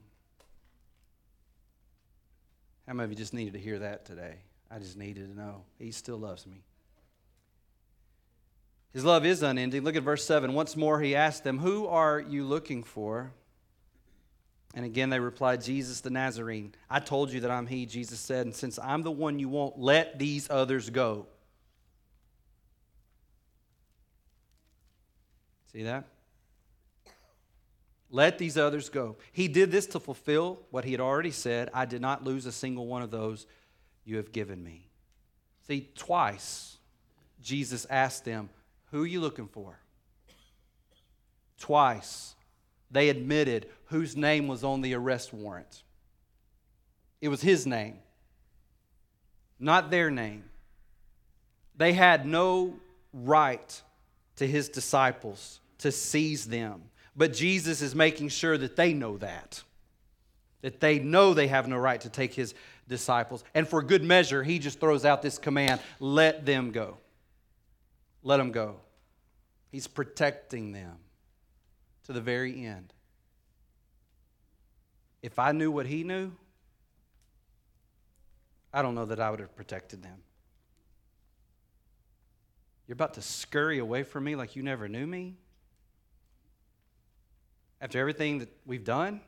How 2.88 2.94
many 2.94 3.06
of 3.06 3.10
you 3.12 3.18
just 3.18 3.34
needed 3.34 3.54
to 3.54 3.60
hear 3.60 3.80
that 3.80 4.06
today? 4.06 4.36
I 4.72 4.80
just 4.80 4.98
needed 4.98 5.30
to 5.30 5.38
know 5.38 5.64
he 5.78 5.92
still 5.92 6.18
loves 6.18 6.46
me. 6.46 6.64
His 8.94 9.04
love 9.04 9.26
is 9.26 9.44
unending. 9.44 9.84
Look 9.84 9.96
at 9.96 10.04
verse 10.04 10.24
7. 10.26 10.54
Once 10.54 10.76
more, 10.76 11.02
he 11.02 11.16
asked 11.16 11.44
them, 11.44 11.60
Who 11.60 11.88
are 11.88 12.20
you 12.20 12.46
looking 12.46 12.84
for? 12.84 13.34
And 14.78 14.86
again 14.86 15.10
they 15.10 15.20
replied, 15.20 15.64
Jesus 15.64 16.02
the 16.02 16.12
Nazarene. 16.12 16.76
I 16.88 17.00
told 17.00 17.32
you 17.34 17.40
that 17.40 17.50
I'm 17.50 17.66
he, 17.66 17.88
Jesus 17.88 18.20
said, 18.20 18.46
and 18.46 18.54
since 18.54 18.78
I'm 18.78 19.02
the 19.02 19.10
one 19.10 19.40
you 19.40 19.50
want, 19.50 19.80
let 19.80 20.20
these 20.20 20.52
others 20.52 20.92
go. 20.92 21.26
See 25.72 25.82
that? 25.82 26.04
Let 28.12 28.38
these 28.38 28.56
others 28.56 28.90
go. 28.90 29.16
He 29.32 29.48
did 29.48 29.72
this 29.72 29.88
to 29.88 30.00
fulfill 30.00 30.60
what 30.70 30.86
he 30.86 30.92
had 30.92 31.02
already 31.02 31.32
said 31.32 31.72
I 31.74 31.86
did 31.86 32.00
not 32.00 32.24
lose 32.24 32.46
a 32.46 32.52
single 32.52 32.86
one 32.86 33.02
of 33.02 33.10
those 33.10 33.48
you 34.06 34.18
have 34.18 34.32
given 34.32 34.64
me. 34.64 34.90
See, 35.66 35.90
twice 35.96 36.78
Jesus 37.42 37.88
asked 37.90 38.26
them, 38.26 38.52
Who 38.92 39.02
are 39.02 39.08
you 39.08 39.22
looking 39.22 39.48
for? 39.48 39.80
Twice 41.60 42.36
they 42.92 43.10
admitted 43.10 43.68
whose 43.86 44.16
name 44.16 44.48
was 44.48 44.64
on 44.64 44.82
the 44.82 44.94
arrest 44.94 45.34
warrant. 45.34 45.84
It 47.22 47.30
was 47.30 47.42
his 47.42 47.66
name, 47.66 47.98
not 49.60 49.90
their 49.90 50.12
name. 50.12 50.44
They 51.76 51.94
had 51.94 52.26
no 52.26 52.76
right 53.14 53.82
to 54.38 54.48
his 54.48 54.70
disciples 54.70 55.60
to 55.80 55.92
seize 55.92 56.46
them. 56.46 56.84
But 57.16 57.34
Jesus 57.34 57.82
is 57.82 57.96
making 57.96 58.30
sure 58.30 58.58
that 58.58 58.76
they 58.76 58.94
know 58.94 59.18
that. 59.18 59.64
That 60.62 60.80
they 60.80 61.00
know 61.00 61.34
they 61.34 61.48
have 61.48 61.68
no 61.68 61.78
right 61.78 62.00
to 62.02 62.10
take 62.10 62.34
his 62.34 62.54
disciples. 62.88 63.44
And 63.54 63.68
for 63.68 63.82
good 63.82 64.04
measure, 64.04 64.44
he 64.44 64.60
just 64.60 64.80
throws 64.80 65.06
out 65.06 65.22
this 65.22 65.38
command 65.38 65.82
let 66.00 66.46
them 66.46 66.72
go. 66.72 66.98
Let 68.24 68.38
them 68.38 68.52
go. 68.52 68.78
He's 69.72 69.88
protecting 69.88 70.72
them 70.72 70.98
to 72.08 72.14
the 72.14 72.22
very 72.22 72.66
end. 72.66 72.94
If 75.22 75.40
I 75.40 75.52
knew 75.52 75.70
what 75.70 75.86
he 75.86 76.04
knew, 76.04 76.32
I 78.74 78.82
don't 78.82 78.96
know 78.96 79.06
that 79.06 79.20
I 79.20 79.30
would 79.30 79.42
have 79.42 79.56
protected 79.56 80.02
them. 80.02 80.20
You're 82.88 82.94
about 82.94 83.16
to 83.16 83.22
scurry 83.22 83.80
away 83.80 84.04
from 84.04 84.24
me 84.24 84.38
like 84.38 84.56
you 84.56 84.64
never 84.64 84.88
knew 84.88 85.06
me? 85.06 85.36
After 87.82 88.00
everything 88.00 88.40
that 88.40 88.50
we've 88.66 88.86
done? 88.86 89.20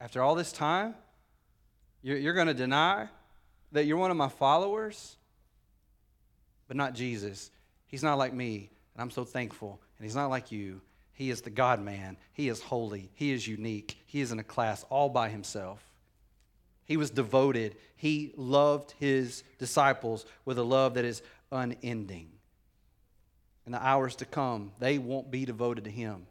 After 0.00 0.22
all 0.22 0.34
this 0.34 0.50
time? 0.50 0.96
You're, 2.02 2.18
you're 2.18 2.34
going 2.34 2.48
to 2.48 2.54
deny 2.54 3.06
that 3.70 3.84
you're 3.86 3.98
one 3.98 4.10
of 4.10 4.16
my 4.16 4.28
followers? 4.28 5.16
But 6.66 6.76
not 6.76 6.94
Jesus. 6.94 7.52
He's 7.86 8.02
not 8.02 8.18
like 8.18 8.34
me, 8.34 8.70
and 8.94 9.02
I'm 9.02 9.10
so 9.10 9.24
thankful. 9.24 9.80
And 9.96 10.04
he's 10.04 10.16
not 10.16 10.30
like 10.30 10.50
you, 10.50 10.80
he 11.20 11.28
is 11.28 11.42
the 11.42 11.50
God 11.50 11.82
man. 11.82 12.16
He 12.32 12.48
is 12.48 12.62
holy. 12.62 13.10
He 13.12 13.30
is 13.30 13.46
unique. 13.46 13.98
He 14.06 14.22
is 14.22 14.32
in 14.32 14.38
a 14.38 14.42
class 14.42 14.86
all 14.88 15.10
by 15.10 15.28
himself. 15.28 15.84
He 16.86 16.96
was 16.96 17.10
devoted. 17.10 17.76
He 17.94 18.32
loved 18.38 18.94
his 18.98 19.44
disciples 19.58 20.24
with 20.46 20.58
a 20.58 20.62
love 20.62 20.94
that 20.94 21.04
is 21.04 21.20
unending. 21.52 22.30
In 23.66 23.72
the 23.72 23.86
hours 23.86 24.16
to 24.16 24.24
come, 24.24 24.72
they 24.78 24.96
won't 24.96 25.30
be 25.30 25.44
devoted 25.44 25.84
to 25.84 25.90
him, 25.90 26.26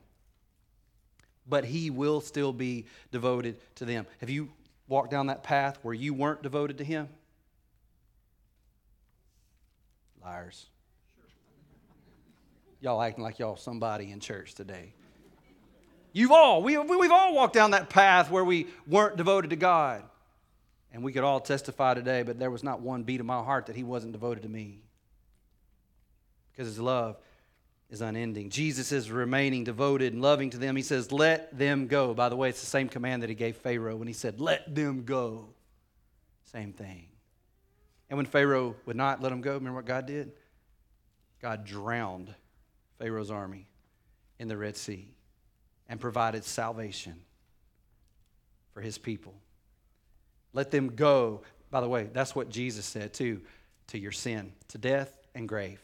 but 1.48 1.66
he 1.66 1.92
will 1.92 2.20
still 2.20 2.52
be 2.52 2.88
devoted 3.12 3.58
to 3.76 3.86
them. 3.86 4.08
Have 4.22 4.32
you 4.32 4.50
walked 4.88 5.12
down 5.12 5.28
that 5.28 5.44
path 5.44 5.78
where 5.84 5.94
you 5.94 6.16
weren't 6.16 6.42
devoted 6.42 6.80
to 6.80 6.84
him? 6.84 7.10
Liars. 10.24 10.66
Y'all 12.82 13.02
acting 13.02 13.24
like 13.24 13.40
y'all 13.40 13.58
somebody 13.58 14.12
in 14.12 14.20
church 14.20 14.54
today. 14.54 14.94
You've 16.14 16.32
all, 16.32 16.64
we, 16.64 16.78
we've 16.78 17.12
all 17.12 17.36
walked 17.36 17.54
down 17.54 17.72
that 17.72 17.90
path 17.90 18.32
where 18.32 18.44
we 18.44 18.68
weren't 18.88 19.18
devoted 19.18 19.52
to 19.52 19.56
God. 19.56 20.04
And 20.92 21.04
we 21.04 21.14
could 21.14 21.24
all 21.24 21.40
testify 21.40 21.94
today, 21.94 22.24
but 22.24 22.40
there 22.40 22.50
was 22.50 22.64
not 22.64 22.82
one 22.82 23.04
beat 23.04 23.20
of 23.20 23.26
my 23.26 23.44
heart 23.44 23.68
that 23.68 23.76
he 23.76 23.84
wasn't 23.84 24.14
devoted 24.14 24.42
to 24.42 24.50
me. 24.50 24.82
Because 26.52 26.68
his 26.68 26.80
love 26.80 27.18
is 27.92 28.02
unending. 28.02 28.50
Jesus 28.50 28.92
is 28.92 29.12
remaining 29.12 29.64
devoted 29.64 30.14
and 30.14 30.22
loving 30.22 30.50
to 30.50 30.58
them. 30.58 30.76
He 30.76 30.82
says, 30.82 31.12
Let 31.12 31.56
them 31.56 31.88
go. 31.88 32.16
By 32.16 32.30
the 32.30 32.36
way, 32.36 32.50
it's 32.50 32.60
the 32.60 32.66
same 32.66 32.90
command 32.90 33.22
that 33.22 33.30
he 33.30 33.36
gave 33.36 33.58
Pharaoh 33.58 33.98
when 33.98 34.08
he 34.08 34.14
said, 34.14 34.40
Let 34.42 34.74
them 34.74 35.04
go. 35.04 35.50
Same 36.46 36.74
thing. 36.74 37.06
And 38.10 38.18
when 38.18 38.26
Pharaoh 38.26 38.76
would 38.88 38.96
not 38.96 39.22
let 39.22 39.30
them 39.30 39.42
go, 39.42 39.54
remember 39.54 39.78
what 39.78 39.86
God 39.86 40.08
did? 40.08 40.32
God 41.40 41.66
drowned 41.66 42.34
Pharaoh's 43.00 43.32
army 43.32 43.68
in 44.38 44.48
the 44.48 44.58
Red 44.58 44.78
Sea 44.78 45.12
and 45.88 46.00
provided 46.00 46.44
salvation 46.44 47.16
for 48.74 48.82
his 48.82 48.98
people. 48.98 49.34
Let 50.54 50.70
them 50.70 50.96
go. 50.96 51.42
By 51.72 51.82
the 51.82 51.90
way, 51.90 52.10
that's 52.14 52.36
what 52.36 52.50
Jesus 52.50 52.86
said 52.86 53.14
too 53.14 53.42
to 53.88 53.98
your 53.98 54.12
sin, 54.12 54.52
to 54.68 54.78
death 54.78 55.18
and 55.34 55.48
grave. 55.48 55.82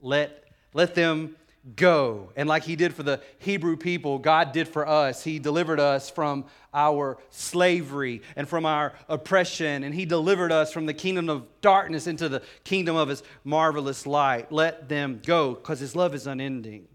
Let, 0.00 0.44
let 0.74 0.94
them 0.94 1.36
go. 1.76 2.32
And 2.36 2.48
like 2.48 2.64
he 2.64 2.76
did 2.76 2.94
for 2.94 3.02
the 3.02 3.20
Hebrew 3.38 3.76
people, 3.76 4.18
God 4.18 4.52
did 4.52 4.68
for 4.68 4.86
us. 4.86 5.22
He 5.22 5.38
delivered 5.38 5.80
us 5.80 6.10
from 6.10 6.44
our 6.74 7.18
slavery 7.30 8.22
and 8.34 8.48
from 8.48 8.66
our 8.66 8.94
oppression, 9.08 9.84
and 9.84 9.94
he 9.94 10.04
delivered 10.04 10.50
us 10.52 10.72
from 10.72 10.86
the 10.86 10.94
kingdom 10.94 11.28
of 11.28 11.46
darkness 11.60 12.06
into 12.06 12.28
the 12.28 12.42
kingdom 12.64 12.96
of 12.96 13.08
his 13.08 13.22
marvelous 13.44 14.06
light. 14.06 14.50
Let 14.50 14.88
them 14.88 15.20
go, 15.24 15.54
because 15.54 15.80
his 15.80 15.94
love 15.94 16.14
is 16.14 16.26
unending. 16.26 16.88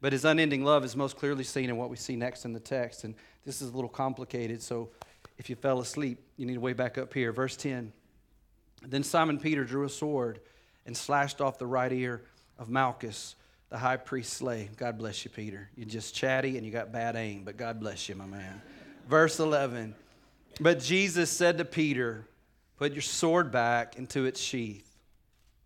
But 0.00 0.12
his 0.12 0.24
unending 0.24 0.64
love 0.64 0.84
is 0.84 0.94
most 0.94 1.16
clearly 1.16 1.44
seen 1.44 1.70
in 1.70 1.76
what 1.76 1.90
we 1.90 1.96
see 1.96 2.16
next 2.16 2.44
in 2.44 2.52
the 2.52 2.60
text. 2.60 3.04
And 3.04 3.14
this 3.44 3.62
is 3.62 3.70
a 3.70 3.74
little 3.74 3.88
complicated, 3.88 4.62
so 4.62 4.90
if 5.38 5.48
you 5.48 5.56
fell 5.56 5.80
asleep, 5.80 6.18
you 6.36 6.46
need 6.46 6.54
to 6.54 6.60
way 6.60 6.72
back 6.72 6.98
up 6.98 7.14
here. 7.14 7.32
Verse 7.32 7.56
10. 7.56 7.92
Then 8.82 9.02
Simon 9.02 9.38
Peter 9.38 9.64
drew 9.64 9.84
a 9.84 9.88
sword 9.88 10.40
and 10.86 10.96
slashed 10.96 11.40
off 11.40 11.58
the 11.58 11.66
right 11.66 11.92
ear 11.92 12.22
of 12.58 12.68
Malchus 12.68 13.34
the 13.70 13.78
high 13.78 13.96
priest's 13.96 14.34
slave. 14.34 14.76
God 14.76 14.98
bless 14.98 15.24
you, 15.24 15.30
Peter. 15.30 15.68
You're 15.76 15.88
just 15.88 16.14
chatty 16.14 16.56
and 16.56 16.64
you 16.64 16.72
got 16.72 16.92
bad 16.92 17.16
aim, 17.16 17.44
but 17.44 17.56
God 17.56 17.80
bless 17.80 18.08
you, 18.08 18.14
my 18.14 18.26
man. 18.26 18.62
Verse 19.08 19.38
11. 19.38 19.94
But 20.60 20.80
Jesus 20.80 21.30
said 21.30 21.58
to 21.58 21.64
Peter, 21.64 22.26
Put 22.76 22.92
your 22.92 23.02
sword 23.02 23.50
back 23.50 23.96
into 23.96 24.24
its 24.24 24.40
sheath. 24.40 24.88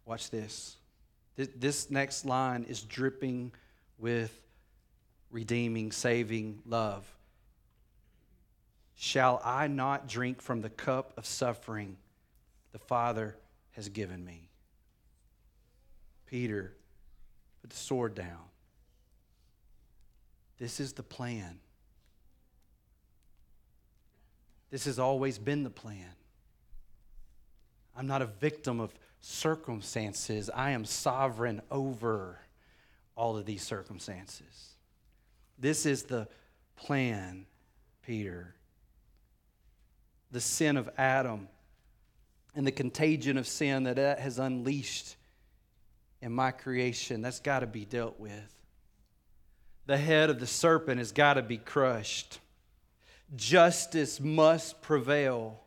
Watch 0.06 0.30
this. 0.30 0.76
This 1.36 1.90
next 1.90 2.24
line 2.24 2.64
is 2.64 2.82
dripping 2.82 3.52
with 3.98 4.32
redeeming, 5.30 5.92
saving 5.92 6.60
love. 6.66 7.04
Shall 8.96 9.40
I 9.44 9.66
not 9.66 10.08
drink 10.08 10.40
from 10.40 10.60
the 10.60 10.70
cup 10.70 11.12
of 11.16 11.26
suffering 11.26 11.96
the 12.72 12.78
Father 12.78 13.36
has 13.72 13.88
given 13.88 14.24
me? 14.24 14.48
Peter, 16.26 16.74
put 17.62 17.70
the 17.70 17.76
sword 17.76 18.14
down. 18.14 18.40
This 20.58 20.78
is 20.78 20.92
the 20.92 21.02
plan. 21.02 21.58
This 24.70 24.84
has 24.84 24.98
always 24.98 25.38
been 25.38 25.64
the 25.64 25.70
plan. 25.70 26.14
I'm 27.96 28.06
not 28.06 28.22
a 28.22 28.26
victim 28.26 28.80
of 28.80 28.94
circumstances, 29.20 30.50
I 30.52 30.70
am 30.70 30.84
sovereign 30.84 31.62
over 31.70 32.38
all 33.16 33.36
of 33.36 33.46
these 33.46 33.62
circumstances. 33.62 34.74
This 35.58 35.86
is 35.86 36.04
the 36.04 36.26
plan, 36.76 37.46
Peter. 38.04 38.54
The 40.32 40.40
sin 40.40 40.76
of 40.76 40.90
Adam 40.98 41.48
and 42.54 42.66
the 42.66 42.72
contagion 42.72 43.36
of 43.36 43.46
sin 43.46 43.84
that 43.84 43.96
that 43.96 44.18
has 44.18 44.38
unleashed 44.38 45.16
in 46.22 46.32
my 46.32 46.52
creation, 46.52 47.20
that's 47.20 47.40
got 47.40 47.60
to 47.60 47.66
be 47.66 47.84
dealt 47.84 48.18
with. 48.18 48.54
The 49.86 49.96
head 49.96 50.30
of 50.30 50.38
the 50.38 50.46
serpent 50.46 50.98
has 50.98 51.10
got 51.10 51.34
to 51.34 51.42
be 51.42 51.58
crushed. 51.58 52.38
Justice 53.34 54.20
must 54.20 54.80
prevail. 54.80 55.60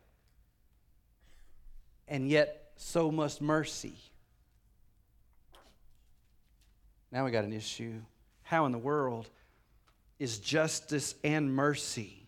And 2.07 2.29
yet, 2.29 2.71
so 2.77 3.11
must 3.11 3.41
mercy. 3.41 3.97
Now 7.11 7.25
we 7.25 7.31
got 7.31 7.43
an 7.43 7.53
issue. 7.53 8.01
How 8.43 8.65
in 8.65 8.71
the 8.71 8.77
world 8.77 9.29
is 10.19 10.39
justice 10.39 11.15
and 11.23 11.53
mercy 11.53 12.27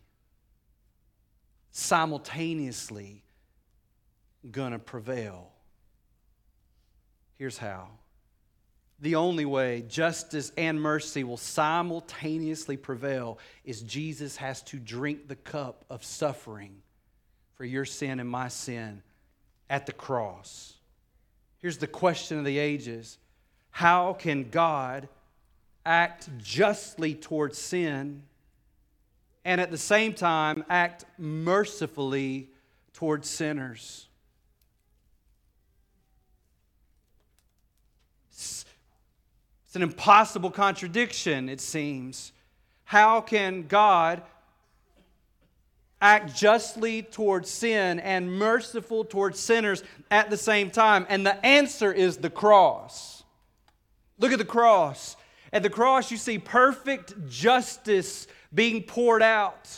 simultaneously 1.72 3.24
going 4.52 4.74
to 4.74 4.80
prevail? 4.80 5.52
Here's 7.38 7.58
how. 7.58 7.88
The 9.00 9.16
only 9.16 9.46
way 9.46 9.84
justice 9.88 10.52
and 10.58 10.82
mercy 10.82 11.24
will 11.24 11.38
simultaneously 11.38 12.78
prevail 12.78 13.38
is 13.64 13.82
Jesus 13.82 14.38
has 14.38 14.64
to 14.64 14.78
drink 14.80 15.28
the 15.28 15.36
cup 15.36 15.86
of 15.90 16.04
suffering 16.04 16.82
for 17.54 17.66
your 17.66 17.86
sin 17.86 18.20
and 18.20 18.30
my 18.30 18.48
sin 18.48 19.04
at 19.70 19.86
the 19.86 19.92
cross. 19.92 20.74
Here's 21.60 21.78
the 21.78 21.88
question 21.88 22.40
of 22.40 22.46
the 22.46 22.58
ages 22.58 23.20
How 23.70 24.14
can 24.14 24.50
God 24.50 25.08
act 25.86 26.30
justly 26.40 27.14
towards 27.14 27.58
sin 27.58 28.24
and 29.46 29.62
at 29.62 29.72
the 29.72 29.78
same 29.78 30.14
time 30.14 30.64
act 30.70 31.06
mercifully 31.18 32.50
towards 32.94 33.30
sinners? 33.30 34.08
It's 38.32 38.66
an 39.78 39.84
impossible 39.84 40.50
contradiction, 40.50 41.48
it 41.48 41.62
seems. 41.62 42.34
How 42.84 43.22
can 43.22 43.68
God 43.68 44.24
act 46.02 46.36
justly 46.36 47.04
towards 47.04 47.50
sin 47.50 48.00
and 48.00 48.32
merciful 48.32 49.06
towards 49.06 49.40
sinners 49.40 49.84
at 50.10 50.32
the 50.32 50.38
same 50.38 50.72
time? 50.72 51.06
And 51.10 51.24
the 51.24 51.46
answer 51.46 51.94
is 51.94 52.18
the 52.18 52.30
cross. 52.32 53.24
Look 54.18 54.32
at 54.32 54.40
the 54.40 54.46
cross. 54.46 55.16
At 55.54 55.62
the 55.62 55.70
cross, 55.70 56.10
you 56.10 56.18
see 56.18 56.40
perfect 56.40 57.30
justice 57.30 58.28
being 58.52 58.82
poured 58.82 59.22
out. 59.22 59.70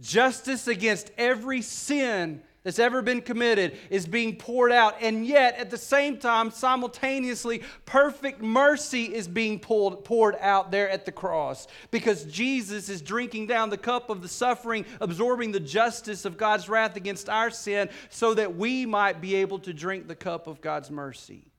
Justice 0.00 0.68
against 0.68 1.10
every 1.18 1.60
sin 1.60 2.42
that's 2.66 2.80
ever 2.80 3.00
been 3.00 3.20
committed 3.20 3.78
is 3.90 4.08
being 4.08 4.34
poured 4.34 4.72
out. 4.72 4.96
And 5.00 5.24
yet, 5.24 5.56
at 5.56 5.70
the 5.70 5.78
same 5.78 6.18
time, 6.18 6.50
simultaneously, 6.50 7.62
perfect 7.84 8.42
mercy 8.42 9.04
is 9.04 9.28
being 9.28 9.60
pulled, 9.60 10.04
poured 10.04 10.34
out 10.40 10.72
there 10.72 10.90
at 10.90 11.04
the 11.04 11.12
cross 11.12 11.68
because 11.92 12.24
Jesus 12.24 12.88
is 12.88 13.02
drinking 13.02 13.46
down 13.46 13.70
the 13.70 13.78
cup 13.78 14.10
of 14.10 14.20
the 14.20 14.26
suffering, 14.26 14.84
absorbing 15.00 15.52
the 15.52 15.60
justice 15.60 16.24
of 16.24 16.36
God's 16.36 16.68
wrath 16.68 16.96
against 16.96 17.28
our 17.28 17.50
sin, 17.50 17.88
so 18.10 18.34
that 18.34 18.56
we 18.56 18.84
might 18.84 19.20
be 19.20 19.36
able 19.36 19.60
to 19.60 19.72
drink 19.72 20.08
the 20.08 20.16
cup 20.16 20.48
of 20.48 20.60
God's 20.60 20.90
mercy, 20.90 21.52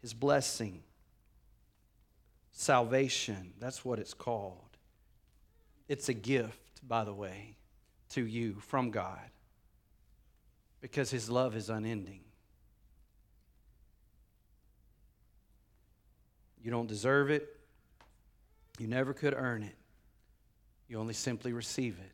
His 0.00 0.14
blessing. 0.14 0.82
Salvation, 2.52 3.52
that's 3.60 3.84
what 3.84 3.98
it's 3.98 4.14
called. 4.14 4.78
It's 5.88 6.08
a 6.08 6.14
gift, 6.14 6.80
by 6.88 7.04
the 7.04 7.12
way, 7.12 7.58
to 8.12 8.24
you 8.24 8.54
from 8.60 8.90
God 8.90 9.20
because 10.84 11.10
his 11.10 11.30
love 11.30 11.56
is 11.56 11.70
unending. 11.70 12.20
You 16.62 16.70
don't 16.70 16.86
deserve 16.86 17.30
it. 17.30 17.48
You 18.78 18.86
never 18.86 19.14
could 19.14 19.32
earn 19.32 19.62
it. 19.62 19.76
You 20.86 20.98
only 20.98 21.14
simply 21.14 21.54
receive 21.54 21.98
it. 21.98 22.12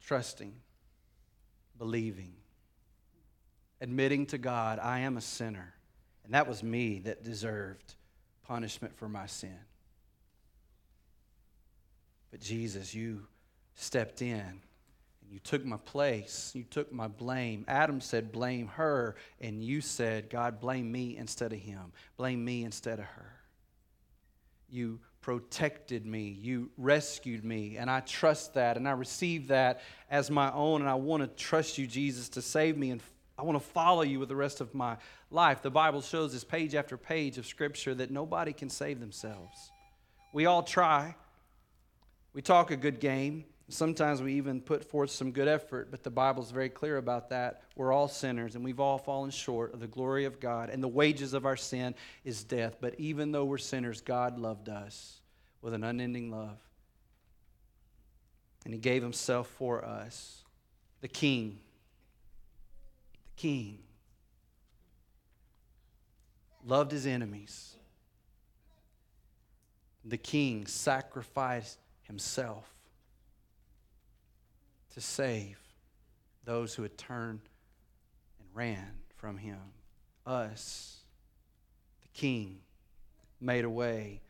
Trusting, 0.00 0.54
believing, 1.76 2.34
admitting 3.80 4.24
to 4.26 4.38
God, 4.38 4.78
I 4.78 5.00
am 5.00 5.16
a 5.16 5.20
sinner. 5.20 5.74
And 6.24 6.34
that 6.34 6.46
was 6.46 6.62
me 6.62 7.00
that 7.00 7.24
deserved 7.24 7.96
punishment 8.46 8.94
for 8.94 9.08
my 9.08 9.26
sin. 9.26 9.58
But 12.30 12.38
Jesus, 12.38 12.94
you 12.94 13.26
stepped 13.74 14.22
in 14.22 14.60
you 15.30 15.38
took 15.40 15.64
my 15.64 15.76
place. 15.78 16.52
You 16.54 16.64
took 16.64 16.92
my 16.92 17.08
blame. 17.08 17.64
Adam 17.68 18.00
said, 18.00 18.32
Blame 18.32 18.68
her. 18.68 19.16
And 19.40 19.62
you 19.62 19.80
said, 19.80 20.30
God, 20.30 20.60
blame 20.60 20.90
me 20.90 21.16
instead 21.16 21.52
of 21.52 21.58
him. 21.58 21.92
Blame 22.16 22.44
me 22.44 22.64
instead 22.64 22.98
of 22.98 23.06
her. 23.06 23.32
You 24.68 25.00
protected 25.20 26.06
me. 26.06 26.28
You 26.40 26.70
rescued 26.76 27.44
me. 27.44 27.76
And 27.76 27.90
I 27.90 28.00
trust 28.00 28.54
that. 28.54 28.76
And 28.76 28.88
I 28.88 28.92
receive 28.92 29.48
that 29.48 29.80
as 30.10 30.30
my 30.30 30.52
own. 30.52 30.80
And 30.80 30.88
I 30.88 30.94
want 30.94 31.22
to 31.22 31.44
trust 31.44 31.78
you, 31.78 31.86
Jesus, 31.86 32.28
to 32.30 32.42
save 32.42 32.76
me. 32.76 32.90
And 32.90 33.02
I 33.38 33.42
want 33.42 33.60
to 33.60 33.68
follow 33.68 34.02
you 34.02 34.20
with 34.20 34.28
the 34.28 34.36
rest 34.36 34.60
of 34.60 34.74
my 34.74 34.96
life. 35.30 35.62
The 35.62 35.70
Bible 35.70 36.00
shows 36.00 36.34
us 36.34 36.44
page 36.44 36.74
after 36.74 36.96
page 36.96 37.38
of 37.38 37.46
Scripture 37.46 37.94
that 37.96 38.10
nobody 38.10 38.52
can 38.52 38.70
save 38.70 39.00
themselves. 39.00 39.72
We 40.32 40.46
all 40.46 40.62
try. 40.62 41.16
We 42.32 42.42
talk 42.42 42.70
a 42.70 42.76
good 42.76 43.00
game. 43.00 43.44
Sometimes 43.68 44.22
we 44.22 44.34
even 44.34 44.60
put 44.60 44.84
forth 44.84 45.10
some 45.10 45.32
good 45.32 45.48
effort, 45.48 45.90
but 45.90 46.04
the 46.04 46.10
Bible's 46.10 46.52
very 46.52 46.68
clear 46.68 46.98
about 46.98 47.30
that. 47.30 47.62
We're 47.74 47.92
all 47.92 48.06
sinners 48.06 48.54
and 48.54 48.64
we've 48.64 48.78
all 48.78 48.96
fallen 48.96 49.30
short 49.30 49.74
of 49.74 49.80
the 49.80 49.88
glory 49.88 50.24
of 50.24 50.38
God, 50.38 50.70
and 50.70 50.82
the 50.82 50.88
wages 50.88 51.34
of 51.34 51.44
our 51.44 51.56
sin 51.56 51.96
is 52.24 52.44
death. 52.44 52.76
But 52.80 52.94
even 52.98 53.32
though 53.32 53.44
we're 53.44 53.58
sinners, 53.58 54.00
God 54.00 54.38
loved 54.38 54.68
us 54.68 55.20
with 55.62 55.74
an 55.74 55.82
unending 55.82 56.30
love. 56.30 56.58
And 58.64 58.72
He 58.72 58.78
gave 58.78 59.02
Himself 59.02 59.48
for 59.48 59.84
us. 59.84 60.44
The 61.00 61.08
King. 61.08 61.58
The 63.14 63.42
King. 63.42 63.78
Loved 66.64 66.92
His 66.92 67.04
enemies. 67.04 67.74
The 70.04 70.18
King 70.18 70.68
sacrificed 70.68 71.78
Himself 72.02 72.75
to 74.96 75.00
save 75.02 75.58
those 76.44 76.74
who 76.74 76.82
had 76.82 76.96
turned 76.96 77.42
and 78.40 78.48
ran 78.54 78.88
from 79.16 79.36
him. 79.36 79.60
Us, 80.24 81.00
the 82.00 82.08
king, 82.18 82.60
made 83.38 83.66
a 83.66 83.70
way 83.70 84.22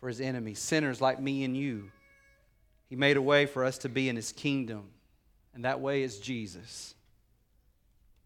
for 0.00 0.08
his 0.08 0.22
enemies, 0.22 0.58
sinners 0.58 1.02
like 1.02 1.20
me 1.20 1.44
and 1.44 1.54
you. 1.54 1.90
He 2.88 2.96
made 2.96 3.18
a 3.18 3.22
way 3.22 3.44
for 3.44 3.66
us 3.66 3.76
to 3.78 3.90
be 3.90 4.08
in 4.08 4.16
his 4.16 4.32
kingdom, 4.32 4.88
and 5.54 5.66
that 5.66 5.80
way 5.80 6.02
is 6.02 6.18
Jesus. 6.18 6.94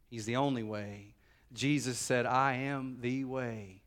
He's 0.09 0.25
the 0.25 0.37
only 0.37 0.63
way. 0.63 1.15
Jesus 1.53 1.99
said, 1.99 2.27
I 2.27 2.55
am 2.55 2.99
the 3.01 3.25
way, 3.25 3.83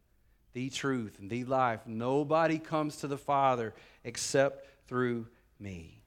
the 0.52 0.70
truth, 0.70 1.18
and 1.18 1.30
the 1.30 1.46
life. 1.46 1.82
Nobody 1.86 2.60
comes 2.60 2.98
to 2.98 3.08
the 3.08 3.18
Father 3.18 3.74
except 4.04 4.68
through 4.88 5.28
me. 5.60 6.01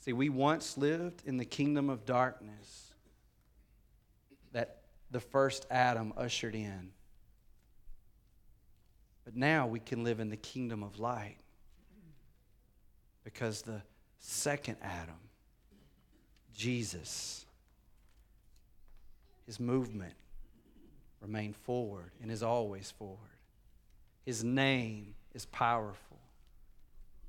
See, 0.00 0.12
we 0.14 0.30
once 0.30 0.78
lived 0.78 1.22
in 1.26 1.36
the 1.36 1.44
kingdom 1.44 1.90
of 1.90 2.06
darkness 2.06 2.92
that 4.52 4.78
the 5.10 5.20
first 5.20 5.66
Adam 5.70 6.12
ushered 6.16 6.54
in. 6.54 6.90
But 9.24 9.36
now 9.36 9.66
we 9.66 9.78
can 9.78 10.02
live 10.02 10.18
in 10.18 10.30
the 10.30 10.36
kingdom 10.36 10.82
of 10.82 10.98
light 10.98 11.36
because 13.24 13.62
the 13.62 13.82
second 14.18 14.76
Adam, 14.82 15.20
Jesus, 16.54 17.44
his 19.44 19.60
movement 19.60 20.14
remain 21.20 21.52
forward 21.52 22.12
and 22.22 22.30
is 22.30 22.42
always 22.42 22.90
forward. 22.90 23.18
His 24.24 24.42
name 24.42 25.14
is 25.34 25.44
powerful, 25.46 26.18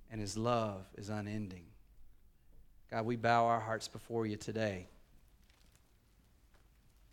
and 0.09 0.21
his 0.21 0.37
love 0.37 0.85
is 0.97 1.09
unending. 1.09 1.65
God, 2.91 3.05
we 3.05 3.15
bow 3.15 3.45
our 3.45 3.61
hearts 3.61 3.87
before 3.87 4.27
you 4.27 4.35
today 4.35 4.87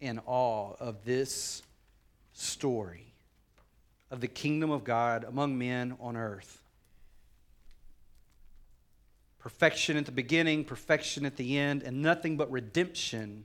in 0.01 0.21
awe 0.27 0.75
of 0.81 1.05
this 1.05 1.63
story 2.33 3.15
of 4.11 4.21
the 4.21 4.27
kingdom 4.27 4.71
of 4.73 4.83
God 4.83 5.23
among 5.23 5.57
men 5.57 5.97
on 6.01 6.17
earth. 6.17 6.63
Perfection 9.39 9.97
at 9.97 10.05
the 10.05 10.13
beginning, 10.13 10.65
perfection 10.65 11.25
at 11.25 11.37
the 11.37 11.57
end, 11.57 11.85
and 11.85 12.03
nothing 12.03 12.37
but 12.37 12.51
redemption 12.51 13.45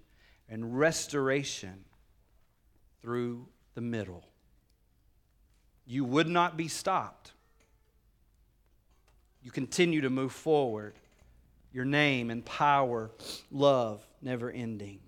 and 0.50 0.78
restoration 0.78 1.86
through 3.04 3.46
the 3.76 3.82
middle. 3.82 4.24
You 5.86 6.04
would 6.04 6.28
not 6.28 6.58
be 6.58 6.68
stopped. 6.68 7.34
You 9.44 9.52
continue 9.52 10.02
to 10.02 10.10
move 10.10 10.32
forward. 10.32 10.96
Your 11.74 11.86
name 11.86 12.30
and 12.30 12.46
power, 12.46 13.12
love, 13.52 14.08
never 14.22 14.50
ending. 14.50 15.00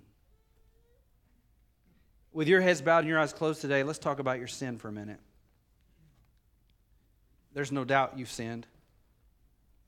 With 2.34 2.48
your 2.48 2.60
heads 2.60 2.82
bowed 2.82 3.00
and 3.00 3.08
your 3.08 3.20
eyes 3.20 3.32
closed 3.32 3.62
today, 3.62 3.84
let's 3.84 4.00
talk 4.00 4.20
about 4.20 4.40
your 4.40 4.48
sin 4.48 4.78
for 4.78 4.90
a 4.90 4.92
minute. 4.92 5.20
There's 7.54 7.72
no 7.72 7.86
doubt 7.86 8.18
you've 8.18 8.32
sinned. 8.32 8.68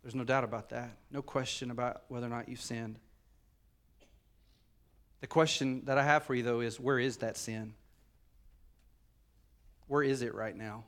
There's 0.03 0.15
no 0.15 0.23
doubt 0.23 0.45
about 0.45 0.69
that. 0.69 0.95
No 1.11 1.21
question 1.21 1.71
about 1.71 2.03
whether 2.07 2.28
or 2.28 2.30
not 2.30 2.47
you've 2.47 2.61
sinned. 2.61 2.99
The 5.19 5.28
question 5.28 5.82
that 5.86 5.97
I 5.97 6.03
have 6.03 6.23
for 6.23 6.36
you, 6.36 6.43
though, 6.43 6.61
is 6.61 6.80
where 6.80 6.99
is 6.99 7.17
that 7.17 7.36
sin? 7.36 7.73
Where 9.88 10.03
is 10.03 10.21
it 10.21 10.34
right 10.34 10.55
now? 10.55 10.84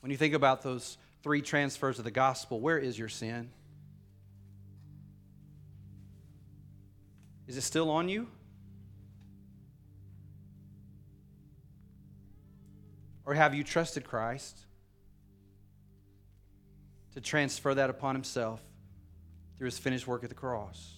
When 0.00 0.10
you 0.10 0.16
think 0.16 0.34
about 0.34 0.62
those 0.62 0.98
three 1.22 1.42
transfers 1.42 1.98
of 1.98 2.04
the 2.04 2.10
gospel, 2.10 2.60
where 2.60 2.78
is 2.78 2.98
your 2.98 3.08
sin? 3.08 3.50
Is 7.46 7.56
it 7.56 7.62
still 7.62 7.90
on 7.90 8.08
you? 8.08 8.28
Or 13.26 13.34
have 13.34 13.54
you 13.54 13.64
trusted 13.64 14.04
Christ 14.04 14.58
to 17.14 17.20
transfer 17.20 17.74
that 17.74 17.90
upon 17.90 18.14
himself 18.14 18.60
through 19.58 19.66
his 19.66 19.78
finished 19.78 20.06
work 20.06 20.22
at 20.22 20.30
the 20.30 20.34
cross? 20.34 20.94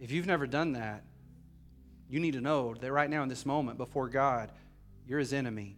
If 0.00 0.10
you've 0.10 0.26
never 0.26 0.48
done 0.48 0.72
that, 0.72 1.04
you 2.08 2.18
need 2.18 2.32
to 2.32 2.40
know 2.40 2.74
that 2.74 2.92
right 2.92 3.08
now 3.08 3.22
in 3.22 3.28
this 3.28 3.46
moment 3.46 3.78
before 3.78 4.08
God, 4.08 4.50
you're 5.06 5.18
his 5.18 5.32
enemy 5.32 5.76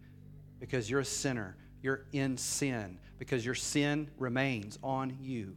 because 0.61 0.89
you're 0.89 1.01
a 1.01 1.05
sinner. 1.05 1.57
You're 1.83 2.07
in 2.13 2.37
sin 2.39 2.99
because 3.19 3.45
your 3.45 3.55
sin 3.55 4.11
remains 4.19 4.79
on 4.83 5.17
you. 5.21 5.57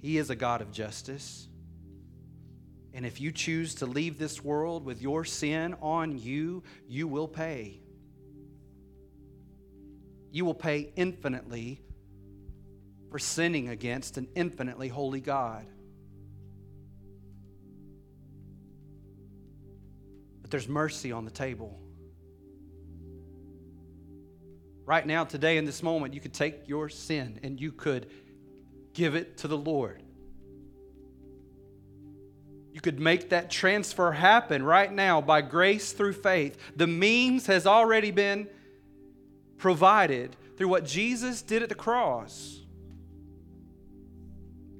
He 0.00 0.18
is 0.18 0.30
a 0.30 0.36
God 0.36 0.60
of 0.60 0.70
justice. 0.70 1.48
And 2.94 3.04
if 3.04 3.20
you 3.20 3.32
choose 3.32 3.76
to 3.76 3.86
leave 3.86 4.18
this 4.18 4.42
world 4.42 4.84
with 4.84 5.02
your 5.02 5.24
sin 5.24 5.74
on 5.82 6.18
you, 6.18 6.62
you 6.88 7.06
will 7.08 7.28
pay. 7.28 7.80
You 10.30 10.44
will 10.44 10.54
pay 10.54 10.92
infinitely 10.96 11.80
for 13.10 13.18
sinning 13.18 13.68
against 13.68 14.16
an 14.16 14.28
infinitely 14.34 14.88
holy 14.88 15.20
God. 15.20 15.66
But 20.48 20.52
there's 20.52 20.66
mercy 20.66 21.12
on 21.12 21.26
the 21.26 21.30
table. 21.30 21.78
Right 24.86 25.06
now, 25.06 25.24
today, 25.24 25.58
in 25.58 25.66
this 25.66 25.82
moment, 25.82 26.14
you 26.14 26.20
could 26.20 26.32
take 26.32 26.66
your 26.66 26.88
sin 26.88 27.38
and 27.42 27.60
you 27.60 27.70
could 27.70 28.06
give 28.94 29.14
it 29.14 29.36
to 29.38 29.48
the 29.48 29.58
Lord. 29.58 30.02
You 32.72 32.80
could 32.80 32.98
make 32.98 33.28
that 33.28 33.50
transfer 33.50 34.10
happen 34.10 34.62
right 34.62 34.90
now 34.90 35.20
by 35.20 35.42
grace 35.42 35.92
through 35.92 36.14
faith. 36.14 36.56
The 36.76 36.86
means 36.86 37.44
has 37.44 37.66
already 37.66 38.10
been 38.10 38.48
provided 39.58 40.34
through 40.56 40.68
what 40.68 40.86
Jesus 40.86 41.42
did 41.42 41.62
at 41.62 41.68
the 41.68 41.74
cross. 41.74 42.58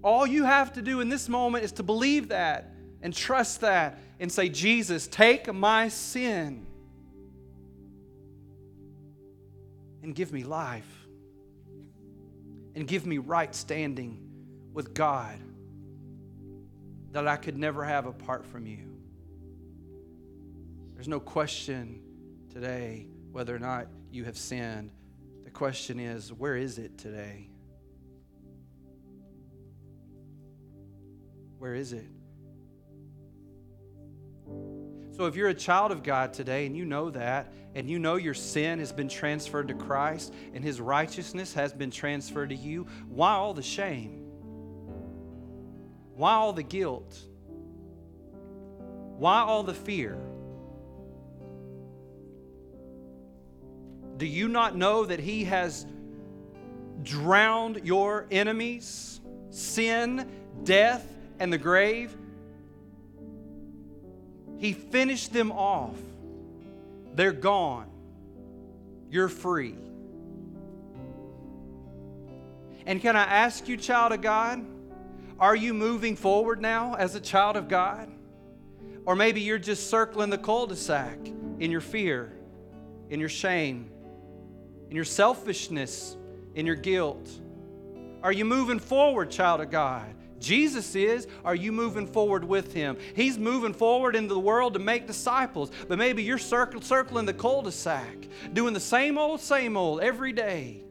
All 0.03 0.27
you 0.27 0.45
have 0.45 0.73
to 0.73 0.81
do 0.81 1.03
in 1.03 1.11
this 1.11 1.29
moment 1.29 1.65
is 1.65 1.73
to 1.73 1.83
believe 1.83 2.29
that 2.29 2.73
and 3.03 3.15
trust 3.15 3.61
that 3.61 3.99
and 4.21 4.31
say, 4.31 4.49
Jesus, 4.49 5.07
take 5.07 5.53
my 5.53 5.89
sin 5.89 6.67
and 10.03 10.15
give 10.15 10.33
me 10.33 10.45
life 10.45 11.07
and 12.75 12.87
give 12.87 13.07
me 13.07 13.19
right 13.19 13.55
standing 13.55 14.21
with 14.73 14.95
God 14.95 15.39
that 17.13 17.27
I 17.27 17.37
could 17.37 17.57
never 17.57 17.85
have 17.85 18.07
apart 18.07 18.47
from 18.47 18.67
you. 18.67 18.99
There's 20.95 21.09
no 21.09 21.21
question 21.21 22.03
today 22.53 23.07
whether 23.33 23.55
or 23.55 23.59
not 23.59 23.87
you 24.11 24.25
have 24.25 24.37
sinned. 24.37 24.91
The 25.45 25.51
question 25.51 26.01
is, 26.01 26.33
where 26.33 26.57
is 26.57 26.79
it 26.79 26.99
today? 26.99 27.51
Where 31.59 31.75
is 31.75 31.93
it? 31.93 32.07
So, 35.19 35.27
if 35.27 35.35
you're 35.35 35.49
a 35.49 35.55
child 35.55 35.91
of 35.91 36.05
God 36.05 36.33
today 36.33 36.65
and 36.65 36.77
you 36.77 36.85
know 36.85 37.11
that, 37.11 37.53
and 37.75 37.91
you 37.91 37.99
know 37.99 38.15
your 38.15 38.35
sin 38.35 38.79
has 38.79 38.93
been 38.93 39.09
transferred 39.09 39.67
to 39.67 39.75
Christ 39.75 40.33
and 40.55 40.63
his 40.63 40.81
righteousness 40.81 41.53
has 41.55 41.73
been 41.73 41.91
transferred 41.91 42.51
to 42.51 42.55
you, 42.55 42.87
why 43.09 43.33
all 43.33 43.53
the 43.53 43.61
shame? 43.61 44.25
Why 46.15 46.35
all 46.35 46.53
the 46.53 46.63
guilt? 46.63 47.19
Why 49.17 49.41
all 49.41 49.65
the 49.65 49.75
fear? 49.75 50.17
Do 54.19 54.27
you 54.27 54.47
not 54.47 54.77
know 54.77 55.05
that 55.05 55.19
he 55.19 55.43
has 55.47 55.85
drowned 57.03 57.81
your 57.83 58.29
enemies, 58.31 59.21
sin, 59.51 60.31
death, 60.63 61.13
and 61.41 61.53
the 61.53 61.59
grave, 61.59 62.17
He 64.59 64.73
finished 64.73 65.33
them 65.33 65.53
off. 65.53 65.97
They're 67.15 67.33
gone. 67.33 67.89
You're 69.11 69.29
free. 69.29 69.75
And 72.87 73.01
can 73.01 73.17
I 73.17 73.25
ask 73.25 73.69
you, 73.69 73.77
child 73.77 74.13
of 74.13 74.23
God, 74.23 74.65
are 75.39 75.55
you 75.55 75.75
moving 75.75 76.17
forward 76.17 76.61
now 76.61 76.95
as 76.95 77.15
a 77.15 77.21
child 77.21 77.57
of 77.57 77.69
God? 77.69 78.11
Or 79.05 79.15
maybe 79.15 79.41
you're 79.41 79.59
just 79.59 79.89
circling 79.89 80.31
the 80.31 80.39
cul 80.39 80.67
de 80.67 80.77
sac 80.77 81.19
in 81.61 81.71
your 81.71 81.81
fear, 81.81 82.33
in 83.11 83.21
your 83.21 83.29
shame, 83.29 83.91
in 84.91 84.97
your 84.97 85.05
selfishness, 85.05 86.17
in 86.55 86.67
your 86.67 86.75
guilt. 86.75 87.29
Are 88.23 88.33
you 88.33 88.45
moving 88.45 88.79
forward, 88.79 89.31
child 89.31 89.61
of 89.61 89.71
God? 89.71 90.15
Jesus 90.39 90.95
is, 90.95 91.27
are 91.45 91.55
you 91.55 91.73
moving 91.73 92.07
forward 92.07 92.45
with 92.45 92.73
him? 92.73 92.97
He's 93.15 93.39
moving 93.39 93.75
forward 93.75 94.17
into 94.17 94.35
the 94.35 94.41
world 94.41 94.75
to 94.75 94.79
make 94.79 95.07
disciples, 95.07 95.71
but 95.89 95.99
maybe 95.99 96.23
you're 96.23 96.39
circling 96.39 97.27
the 97.27 97.35
cul 97.35 97.63
de 97.63 97.73
sac, 97.73 98.29
doing 98.53 98.75
the 98.75 98.81
same 98.81 99.19
old, 99.19 99.41
same 99.41 99.77
old 99.77 100.01
every 100.01 100.33
day. 100.33 100.83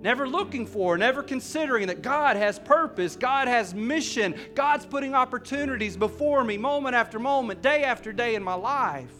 Never 0.00 0.28
looking 0.28 0.66
for, 0.66 0.96
never 0.96 1.22
considering 1.22 1.88
that 1.88 2.02
God 2.02 2.36
has 2.36 2.58
purpose, 2.58 3.16
God 3.16 3.48
has 3.48 3.74
mission, 3.74 4.34
God's 4.54 4.86
putting 4.86 5.14
opportunities 5.14 5.96
before 5.96 6.44
me 6.44 6.56
moment 6.58 6.94
after 6.94 7.18
moment, 7.18 7.62
day 7.62 7.82
after 7.82 8.12
day 8.12 8.34
in 8.34 8.42
my 8.42 8.54
life. 8.54 9.10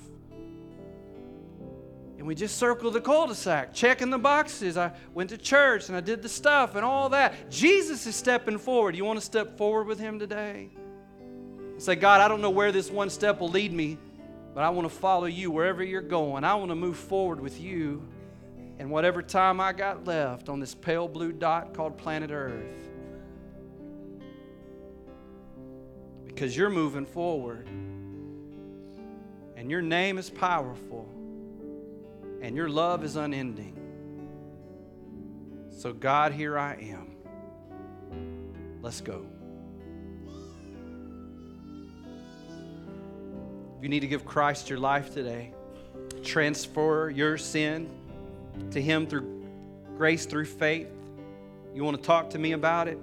And 2.26 2.28
we 2.28 2.34
just 2.34 2.58
circled 2.58 2.92
the 2.92 3.00
cul 3.00 3.28
de 3.28 3.36
sac, 3.36 3.72
checking 3.72 4.10
the 4.10 4.18
boxes. 4.18 4.76
I 4.76 4.90
went 5.14 5.30
to 5.30 5.38
church 5.38 5.86
and 5.86 5.96
I 5.96 6.00
did 6.00 6.22
the 6.22 6.28
stuff 6.28 6.74
and 6.74 6.84
all 6.84 7.10
that. 7.10 7.52
Jesus 7.52 8.04
is 8.04 8.16
stepping 8.16 8.58
forward. 8.58 8.96
You 8.96 9.04
want 9.04 9.20
to 9.20 9.24
step 9.24 9.56
forward 9.56 9.86
with 9.86 10.00
Him 10.00 10.18
today? 10.18 10.70
Say, 11.78 11.94
God, 11.94 12.20
I 12.20 12.26
don't 12.26 12.40
know 12.40 12.50
where 12.50 12.72
this 12.72 12.90
one 12.90 13.10
step 13.10 13.38
will 13.38 13.50
lead 13.50 13.72
me, 13.72 13.96
but 14.56 14.64
I 14.64 14.70
want 14.70 14.90
to 14.90 14.92
follow 14.92 15.26
you 15.26 15.52
wherever 15.52 15.84
you're 15.84 16.00
going. 16.00 16.42
I 16.42 16.56
want 16.56 16.72
to 16.72 16.74
move 16.74 16.96
forward 16.96 17.38
with 17.38 17.60
you 17.60 18.02
and 18.80 18.90
whatever 18.90 19.22
time 19.22 19.60
I 19.60 19.72
got 19.72 20.04
left 20.04 20.48
on 20.48 20.58
this 20.58 20.74
pale 20.74 21.06
blue 21.06 21.30
dot 21.30 21.74
called 21.74 21.96
planet 21.96 22.32
Earth. 22.32 22.90
Because 26.24 26.56
you're 26.56 26.70
moving 26.70 27.06
forward 27.06 27.68
and 27.68 29.70
your 29.70 29.80
name 29.80 30.18
is 30.18 30.28
powerful 30.28 31.08
and 32.46 32.56
your 32.56 32.68
love 32.68 33.02
is 33.02 33.16
unending. 33.16 33.76
So, 35.76 35.92
God, 35.92 36.30
here 36.30 36.56
I 36.56 36.74
am. 36.74 37.16
Let's 38.82 39.00
go. 39.00 39.26
If 43.76 43.82
you 43.82 43.88
need 43.88 43.98
to 43.98 44.06
give 44.06 44.24
Christ 44.24 44.70
your 44.70 44.78
life 44.78 45.12
today, 45.12 45.54
transfer 46.22 47.10
your 47.10 47.36
sin 47.36 47.90
to 48.70 48.80
Him 48.80 49.08
through 49.08 49.44
grace, 49.96 50.24
through 50.24 50.44
faith, 50.44 50.86
you 51.74 51.82
want 51.82 51.96
to 51.96 52.02
talk 52.04 52.30
to 52.30 52.38
me 52.38 52.52
about 52.52 52.86
it? 52.86 52.98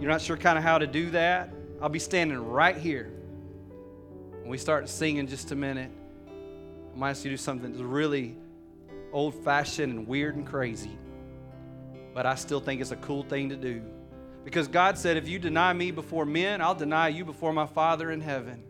You're 0.00 0.10
not 0.10 0.20
sure 0.20 0.36
kind 0.36 0.56
of 0.56 0.62
how 0.62 0.78
to 0.78 0.86
do 0.86 1.10
that? 1.10 1.52
I'll 1.82 1.88
be 1.88 1.98
standing 1.98 2.38
right 2.38 2.76
here. 2.76 3.12
When 4.42 4.50
we 4.50 4.56
start 4.56 4.88
singing 4.88 5.16
in 5.16 5.26
just 5.26 5.50
a 5.50 5.56
minute, 5.56 5.90
might 6.96 7.10
ask 7.10 7.24
you 7.24 7.30
to 7.30 7.36
do 7.36 7.42
something 7.42 7.70
that's 7.70 7.82
really 7.82 8.36
old 9.12 9.34
fashioned 9.44 9.92
and 9.92 10.08
weird 10.08 10.36
and 10.36 10.46
crazy. 10.46 10.98
But 12.14 12.26
I 12.26 12.34
still 12.34 12.60
think 12.60 12.80
it's 12.80 12.90
a 12.90 12.96
cool 12.96 13.22
thing 13.22 13.50
to 13.50 13.56
do. 13.56 13.82
Because 14.44 14.68
God 14.68 14.96
said, 14.96 15.16
if 15.16 15.28
you 15.28 15.38
deny 15.38 15.72
me 15.72 15.90
before 15.90 16.24
men, 16.24 16.60
I'll 16.60 16.74
deny 16.74 17.08
you 17.08 17.24
before 17.24 17.52
my 17.52 17.66
Father 17.66 18.10
in 18.12 18.20
heaven. 18.20 18.62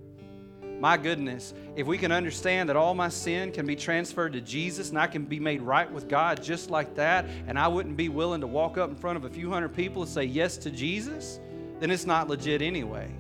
My 0.81 0.97
goodness, 0.97 1.55
if 1.75 1.87
we 1.87 1.97
can 1.97 2.13
understand 2.13 2.69
that 2.69 2.77
all 2.77 2.95
my 2.95 3.09
sin 3.09 3.53
can 3.53 3.67
be 3.67 3.77
transferred 3.77 4.33
to 4.35 4.41
Jesus 4.41 4.91
and 4.91 4.99
I 4.99 5.07
can 5.07 5.25
be 5.25 5.41
made 5.41 5.63
right 5.63 5.91
with 5.91 6.09
God 6.09 6.43
just 6.43 6.71
like 6.71 6.95
that, 6.97 7.27
and 7.47 7.59
I 7.59 7.69
wouldn't 7.69 7.97
be 7.97 8.09
willing 8.09 8.41
to 8.43 8.47
walk 8.47 8.77
up 8.79 8.91
in 8.91 8.97
front 8.97 9.17
of 9.17 9.25
a 9.25 9.31
few 9.31 9.51
hundred 9.51 9.75
people 9.75 10.03
and 10.03 10.11
say 10.11 10.25
yes 10.25 10.57
to 10.59 10.71
Jesus, 10.71 11.41
then 11.79 11.91
it's 11.91 12.07
not 12.07 12.29
legit 12.29 12.63
anyway. 12.63 13.11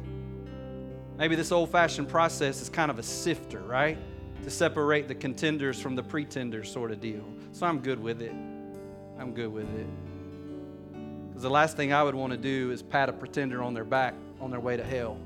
Maybe 1.19 1.35
this 1.35 1.51
old 1.51 1.71
fashioned 1.71 2.09
process 2.09 2.61
is 2.61 2.69
kind 2.69 2.91
of 2.91 2.99
a 2.99 3.03
sifter, 3.03 3.61
right? 3.61 3.99
To 4.45 4.51
separate 4.51 5.09
the 5.09 5.14
contenders 5.14 5.80
from 5.80 5.97
the 5.97 6.03
pretenders, 6.03 6.70
sort 6.70 6.93
of 6.93 7.01
deal. 7.01 7.24
So 7.53 7.66
I'm 7.66 7.80
good 7.80 8.01
with 8.01 8.22
it. 8.22 8.32
I'm 9.18 9.32
good 9.34 9.53
with 9.53 9.68
it. 9.74 9.87
Because 11.28 11.43
the 11.43 11.51
last 11.51 11.76
thing 11.76 11.93
I 11.93 12.03
would 12.03 12.14
want 12.14 12.32
to 12.32 12.39
do 12.39 12.70
is 12.70 12.82
pat 12.82 13.09
a 13.09 13.12
pretender 13.12 13.62
on 13.62 13.74
their 13.74 13.84
back 13.84 14.14
on 14.41 14.51
their 14.51 14.61
way 14.61 14.76
to 14.76 14.84
hell. 14.84 15.18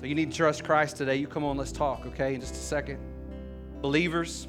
So 0.00 0.06
you 0.06 0.14
need 0.14 0.30
to 0.30 0.36
trust 0.36 0.64
Christ 0.64 0.96
today. 0.96 1.16
You 1.16 1.26
come 1.26 1.44
on, 1.44 1.56
let's 1.56 1.72
talk, 1.72 2.06
okay, 2.06 2.34
in 2.34 2.40
just 2.40 2.54
a 2.54 2.58
second. 2.58 2.98
Believers, 3.82 4.48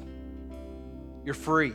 you're 1.24 1.34
free. 1.34 1.74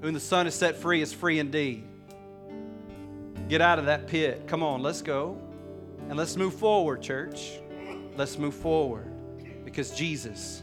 Whom 0.00 0.14
the 0.14 0.20
Son 0.20 0.46
is 0.46 0.54
set 0.54 0.76
free 0.76 1.02
is 1.02 1.12
free 1.12 1.38
indeed. 1.38 1.84
Get 3.48 3.60
out 3.60 3.78
of 3.78 3.86
that 3.86 4.06
pit. 4.06 4.46
Come 4.46 4.62
on, 4.62 4.82
let's 4.82 5.02
go. 5.02 5.38
And 6.08 6.16
let's 6.16 6.36
move 6.36 6.54
forward, 6.54 7.02
church. 7.02 7.58
Let's 8.16 8.38
move 8.38 8.54
forward. 8.54 9.12
Because 9.64 9.90
Jesus, 9.90 10.62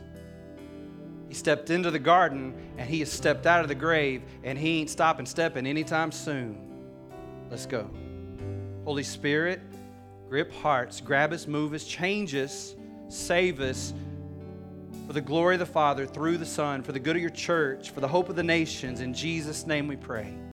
He 1.28 1.34
stepped 1.34 1.70
into 1.70 1.92
the 1.92 2.00
garden 2.00 2.54
and 2.78 2.90
He 2.90 3.00
has 3.00 3.12
stepped 3.12 3.46
out 3.46 3.62
of 3.62 3.68
the 3.68 3.76
grave 3.76 4.24
and 4.44 4.58
He 4.58 4.80
ain't 4.80 4.90
stopping 4.90 5.26
stepping 5.26 5.68
anytime 5.68 6.12
soon. 6.12 6.58
Let's 7.50 7.66
go. 7.66 7.90
Holy 8.86 9.04
Spirit, 9.04 9.62
grip 10.30 10.52
hearts, 10.54 11.02
grab 11.02 11.34
us, 11.34 11.46
move 11.46 11.74
us, 11.74 11.84
change 11.84 12.34
us, 12.36 12.76
save 13.10 13.60
us 13.62 13.94
for 15.06 15.14
the 15.14 15.22
glory 15.22 15.56
of 15.56 15.60
the 15.60 15.66
Father 15.66 16.06
through 16.06 16.38
the 16.38 16.46
Son, 16.46 16.82
for 16.82 16.92
the 16.92 17.00
good 17.00 17.16
of 17.16 17.22
your 17.22 17.32
church, 17.32 17.92
for 17.92 18.00
the 18.00 18.08
hope 18.08 18.30
of 18.30 18.36
the 18.36 18.44
nations. 18.44 19.02
In 19.02 19.14
Jesus' 19.14 19.68
name 19.68 19.88
we 19.88 19.96
pray. 19.96 20.34